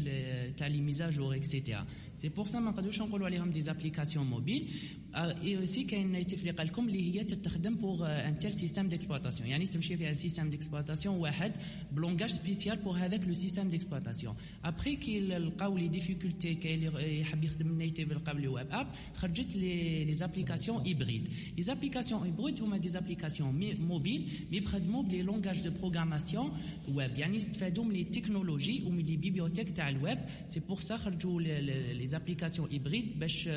تاع 0.56 0.66
les 0.66 0.80
mises 0.80 1.08
à 1.08 1.14
jour 1.14 1.36
et 1.36 1.49
cetera 1.49 1.86
c'est 2.16 2.28
pour 2.28 2.46
ça 2.46 2.58
ما 2.60 2.70
نقدروش 2.70 3.00
نقولوا 3.00 3.26
عليهم 3.26 3.50
des 3.50 3.60
applications 3.60 4.26
mobiles 4.26 4.68
et 5.14 5.56
aussi 5.58 5.84
كاين 5.84 6.12
native 6.12 6.40
اللي 6.40 6.50
قال 6.50 6.66
لكم 6.66 6.88
اللي 6.88 7.14
هي 7.20 7.24
تتخدم 7.24 7.74
pour 7.76 8.06
un 8.06 8.38
tel 8.38 8.52
système 8.52 8.88
d'exploitation 8.88 9.48
يعني 9.48 9.66
تمشي 9.66 9.96
فيها 9.96 10.12
système 10.12 10.50
d'exploitation 10.50 11.16
واحد 11.16 11.52
ب 11.92 11.97
langage 11.97 12.28
spécial 12.30 12.76
pour 12.78 12.96
هذاك 12.96 13.20
le 13.26 13.32
système 13.32 13.68
d'exploitation 13.70 14.34
après 14.64 14.96
كي 14.96 15.20
لقاو 15.20 15.76
les 15.76 15.88
difficultés 15.88 16.54
كاين 16.54 16.86
اللي 16.88 17.20
يحب 17.20 17.44
يخدم 17.44 17.66
ال 17.70 17.76
native 17.76 18.12
لقاو 18.12 18.36
les 18.38 18.48
web 18.48 18.66
apps 18.70 18.86
خرجت 19.14 19.56
les 19.56 20.04
les 20.04 20.12
applications 20.12 20.82
hybrides 20.82 21.28
les 21.56 21.62
applications 21.62 22.22
hybrides 22.22 22.62
هما 22.62 22.76
des 22.76 22.88
applications 22.88 23.48
mobiles 23.54 23.76
mais 24.02 24.60
يخدموا 24.60 25.02
ب 25.02 25.07
les 25.07 25.22
langages 25.22 25.60
de 25.62 25.70
programmation 25.70 26.50
web 26.94 27.18
يعني 27.18 27.36
يستفادوا 27.36 27.84
من 27.84 27.92
les 27.92 28.04
technologies 28.04 28.82
ومن 28.86 29.02
les 29.04 29.16
bibliothèques 29.16 29.70
تاع 29.70 29.88
الويب 29.88 30.18
c'est 30.46 30.60
pour 30.60 30.80
ça 30.80 30.96
خرجوا 30.96 31.40
les 31.42 32.06
applications 32.06 32.68
hybrides 32.70 33.18
باش 33.18 33.48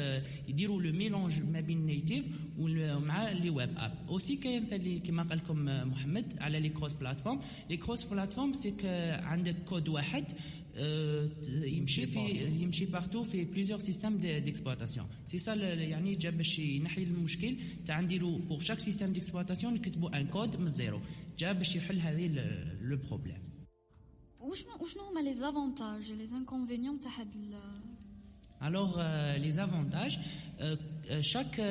يديروا 0.50 0.82
le 0.82 0.92
mélange 0.92 1.42
ما 1.42 1.60
بين 1.60 1.86
native 1.86 2.26
ومع 2.60 3.32
les 3.32 3.50
web 3.50 3.70
apps 3.78 3.94
aussi 4.10 4.36
كاين 4.36 5.00
كما 5.00 5.24
قال 5.24 5.38
لكم 5.38 5.66
محمد 5.66 6.34
على 6.42 6.60
les 6.60 6.70
cross-platform 6.70 7.40
les 7.70 7.78
cross-platform 7.78 8.54
c'est 8.54 8.74
عندك 9.24 9.56
كود 9.66 9.88
واحد 9.90 10.26
يمشي 10.76 12.08
في 12.08 12.20
يمشي 12.62 12.86
partout 12.86 13.24
في 13.24 13.46
plusieurs 13.46 13.80
systèmes 13.80 14.18
d'exploitation 14.18 15.08
c'est 15.26 15.38
ça 15.38 15.54
يعني 15.54 16.16
جا 16.16 16.30
باش 16.30 16.60
ينحي 16.60 17.04
المشكل 17.04 17.58
تاع 17.86 18.02
نديرو 18.02 18.38
pour 18.38 18.60
chaque 18.60 18.80
système 18.80 19.14
d'exploitation 19.14 19.74
نكتبوا 19.74 20.20
un 20.20 20.28
code 20.28 20.58
من 20.58 20.66
الزيرو 20.66 21.02
جا 21.40 21.52
باش 21.52 21.76
يحل 21.76 22.00
هذه 22.00 22.28
le 22.82 22.98
problème 22.98 23.38
وشنو 24.40 24.72
وشنو 24.82 25.04
هما 25.04 25.20
les 25.20 25.34
avantages 25.34 26.12
les 26.12 26.38
inconvénients 26.38 27.00
تاع 27.00 27.12
هاد 27.20 27.28
Alors, 28.62 28.96
euh, 28.98 29.38
les 29.38 29.60
avantages, 29.60 30.20
euh, 30.62 30.76
chaque, 31.22 31.62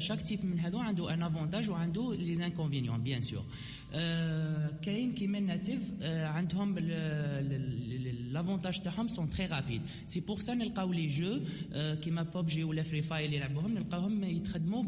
chaque 0.00 0.24
type 0.24 0.40
a 0.62 1.12
un 1.12 1.22
avantage 1.22 1.68
ou 1.68 1.74
les 2.12 2.42
inconvénients, 2.42 2.98
bien 2.98 3.22
sûr. 3.22 3.44
كاين 4.82 5.14
كيما 5.14 5.38
ال 5.38 5.44
native 5.44 5.80
عندهم 6.02 6.74
l'avantage 8.32 8.80
تاعهم 8.80 9.08
sont 9.08 9.30
très 9.30 9.46
rapides 9.46 9.82
c'est 10.06 10.20
pour 10.20 10.38
ça 10.38 10.54
نلقاو 10.54 10.92
les 10.92 11.06
jeux 11.08 11.40
كيما 12.02 12.22
بوبجي 12.22 12.64
ولا 12.64 12.82
فري 12.82 13.02
فاير 13.02 13.24
اللي 13.24 13.36
يلعبوهم 13.36 13.74
نلقاوهم 13.74 14.24
يتخدموا 14.24 14.82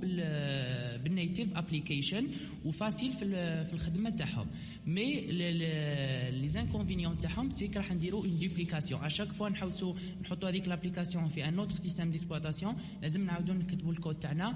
بال 1.05 1.17
native 1.17 1.57
application 1.57 2.27
و 2.64 2.71
facile 2.71 3.12
في 3.12 3.24
في 3.64 3.72
الخدمه 3.72 4.11
تاعهم 4.11 4.46
mais 4.87 5.20
les 5.20 6.48
inconvénients 6.48 7.20
تاعهم 7.20 7.50
c'est 7.50 7.70
راح 7.76 7.92
نديروا 7.92 8.24
une 8.24 8.38
duplication 8.38 9.05
à 9.05 9.08
chaque 9.08 9.29
fois 9.33 9.48
نحوسوا 9.48 9.94
نحطوا 10.22 10.48
هذيك 10.48 10.68
l'application 10.68 11.29
في 11.28 11.48
un 11.48 11.59
autre 11.59 11.77
système 11.77 12.11
d'exploitation 12.11 12.74
لازم 13.02 13.24
نعاودوا 13.26 13.54
نكتبوا 13.54 13.92
الكود 13.92 14.14
تاعنا 14.14 14.54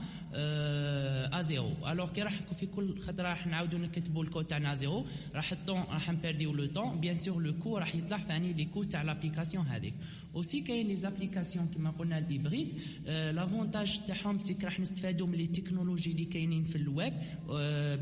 à 1.39 1.41
zéro 1.41 1.73
alors 1.87 2.13
كي 2.13 2.23
راح 2.23 2.35
في 2.61 2.67
كل 2.67 2.99
خطره 2.99 3.29
راح 3.29 3.47
نعاودوا 3.47 3.79
نكتبوا 3.79 4.23
ال 4.23 4.26
code 4.26 4.39
code 4.39 4.47
تاعنا 4.47 4.75
zéro 4.75 5.07
راح 5.35 5.53
الطون 5.53 5.81
راح 5.81 6.11
نبيرديو 6.13 6.53
le 6.53 6.67
temps 6.67 7.01
bien 7.01 7.17
sûr 7.17 7.43
le 7.43 7.53
coût 7.59 7.79
راح 7.79 7.95
يطلع 7.95 8.19
ثاني 8.19 8.53
les 8.53 8.65
coûts 8.65 8.78
تاع 8.85 9.03
l'application 9.03 9.67
هذيك 9.67 9.95
aussi 10.35 10.61
كاين 10.61 10.89
les 10.89 10.97
applications 10.97 11.67
كيما 11.69 11.91
قلنا 11.91 12.19
ال 12.19 12.25
hybride 12.25 12.69
l'avantage 13.07 14.01
تاعهم 14.07 14.39
c'est 14.39 14.57
راح 14.65 14.81
نستفادوا 14.81 15.27
من 15.27 15.35
les 15.35 15.47
technologies 15.47 16.11
اللي 16.13 16.25
كاينين 16.25 16.65
في 16.65 16.77
الويب 16.77 17.13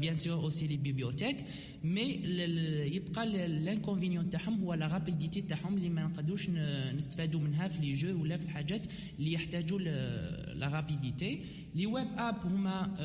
bien 0.01 0.15
sûr 0.15 0.35
aussi 0.35 0.67
les 0.67 0.77
bibliothèques 0.77 1.37
mais 1.85 2.03
يبقى 2.97 3.27
l'inconvénient 3.49 4.31
تاعهم 4.31 4.61
هو 4.61 4.75
la 4.75 4.87
rapidité 4.87 5.41
تاعهم 5.41 5.75
اللي 5.77 5.89
ما 5.89 6.05
نقدروش 6.05 6.51
نستفادوا 6.97 7.41
منها 7.41 7.69
في 7.69 7.81
les 7.81 7.93
jeux 7.95 8.23
ولا 8.23 8.37
في 8.37 8.45
الحاجات 8.45 8.87
اللي 9.19 9.33
يحتاجوا 9.33 9.79
la 10.55 10.69
rapidité 10.69 11.41
les 11.77 11.87
web 11.87 12.07
apps 12.17 12.47
هما 12.47 12.97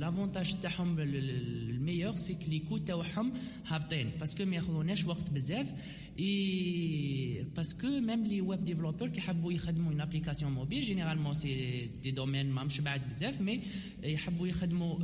l'avantage 0.00 0.60
تاعهم 0.62 0.96
le 0.98 1.22
meilleur 1.22 2.16
c'est 2.16 2.34
que 2.34 2.46
les 2.46 2.58
coûts 2.58 2.78
تاعهم 2.78 3.32
هابطين 3.66 4.10
parce 4.20 4.35
que 4.35 4.44
ما 4.44 4.56
ياخذوناش 4.56 5.06
وقت 5.06 5.30
بزاف 5.30 5.72
et 6.18 7.46
parce 7.56 7.75
que 7.75 7.86
même 7.86 8.24
les 8.24 8.40
web 8.40 8.64
developers 8.64 9.08
كي 9.08 9.23
يحبوا 9.23 9.52
يخدموا 9.52 9.92
une 9.92 10.00
application 10.00 10.52
mobile 10.52 10.80
généralement 10.80 11.34
c'est 11.34 11.88
des 12.02 12.10
domaines 12.10 12.50
ما 12.50 12.64
مش 12.64 12.80
بعد 12.80 13.00
بزاف 13.08 13.40
mais 13.40 13.62
يحبوا 14.02 14.46
يخدموا 14.46 14.96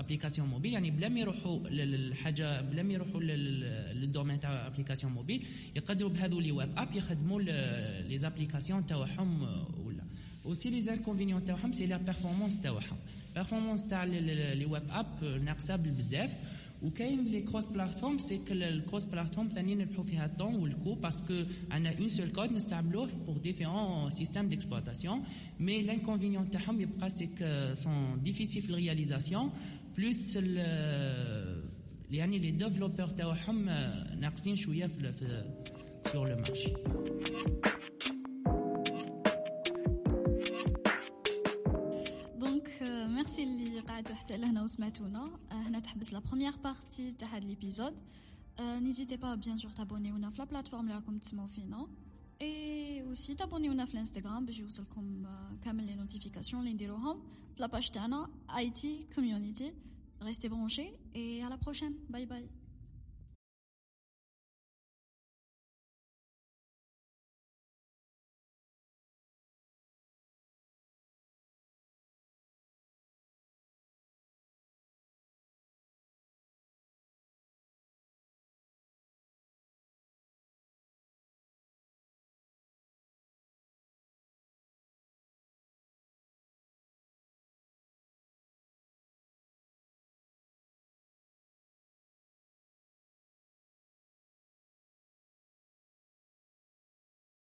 application 0.00 0.48
mobile 0.48 0.72
يعني 0.72 0.90
بلا 0.90 1.08
ما 1.08 1.20
يروحوا 1.20 1.68
للحاجه 1.68 2.60
بلا 2.60 2.82
ما 2.82 2.92
يروحوا 2.92 3.20
لل 3.20 3.47
domaine 3.47 4.40
تاع 4.40 4.66
application 4.66 5.12
mobile 5.12 5.46
يقدروا 5.76 6.10
بهذو 6.10 6.40
les 6.40 6.52
web 6.52 6.70
apps 6.76 6.94
يخدموا 6.94 7.40
les 7.42 8.18
applications 8.18 8.86
تاعهم 8.86 9.42
ولا 9.84 10.02
aussi 10.46 10.70
les 10.70 10.80
inconvénients 10.82 11.44
تاعهم 11.44 11.72
c'est 11.72 11.86
la 11.86 11.96
performance 11.96 12.60
تاعهم 12.60 12.96
performance 13.34 13.88
تاع 13.88 14.04
les 14.04 14.64
web 14.64 14.82
apps 14.90 15.24
ناقصه 15.44 15.76
بزاف 15.76 16.30
وكاين 16.82 17.24
les 17.24 17.40
cross-platform 17.42 18.18
c'est 18.18 18.38
que 18.38 18.48
ال 18.48 18.52
cross-platform 18.54 19.48
ثاني 19.48 19.74
نربحوا 19.74 20.04
فيها 20.04 20.26
ال 20.26 20.31
temps 20.31 20.54
وال 20.54 20.67
coût 20.67 20.94
parce 20.94 21.19
que 21.19 21.34
عندنا 21.70 21.98
un 21.98 22.08
seul 22.08 22.28
code 22.32 22.52
نستعملوه 22.52 23.08
pour 23.26 23.36
différents 23.38 24.10
systèmes 24.10 24.48
d'exploitation 24.48 25.22
mais 25.60 25.82
l'inconvénient 25.82 26.50
تاعهم 26.50 26.80
يبقى 26.80 27.10
c'est 27.10 27.26
que 27.26 27.74
sont 27.74 28.22
difficiles 28.22 28.62
في 28.62 28.70
ال 28.70 28.77
réalisation 28.77 29.50
plus 29.96 30.36
يعني 32.10 32.38
les 32.38 32.50
développeurs 32.50 33.06
تاعهم 33.06 33.64
ناقصين 34.20 34.56
شوية 34.56 34.86
في 34.86 35.44
sur 36.12 36.28
le 36.28 36.36
marché 36.36 36.68
حتى 44.70 44.82
لهنا 44.82 45.22
وسمعتونا 45.22 45.38
هنا 45.50 45.80
تحبس 45.80 46.12
la 46.12 46.18
première 46.18 46.56
partie 46.64 47.12
تاع 47.12 47.28
هاد 47.28 47.44
l'épisode 47.44 47.94
n'hésitez 48.60 49.16
pas 49.16 49.34
bien 49.34 49.58
sûr 49.58 49.70
تابونيونا 49.70 50.30
في 50.30 50.38
la 50.38 50.44
plateforme 50.44 50.82
اللي 50.84 50.94
راكم 50.94 51.18
تسمعوا 51.18 51.48
فينا 51.48 51.86
et 52.42 53.02
aussi 53.02 53.34
تابونيونا 53.34 53.84
في 53.84 53.94
الانستغرام 53.94 54.46
باش 54.46 54.58
يوصلكم 54.58 55.26
كامل 55.62 55.86
les 55.86 55.94
notifications 55.94 56.62
اللي 56.62 56.74
نديروهم 56.74 57.22
في 57.54 57.60
la 57.60 57.70
page 57.70 57.90
تاعنا 57.90 58.28
IT 58.56 58.70
Community 58.70 59.06
restez 59.14 59.74
branchés 60.22 60.48
et 60.48 60.92
à 61.16 61.42
la 61.42 61.56
prochaine 61.56 61.98
bye 62.10 62.26
bye 62.26 62.48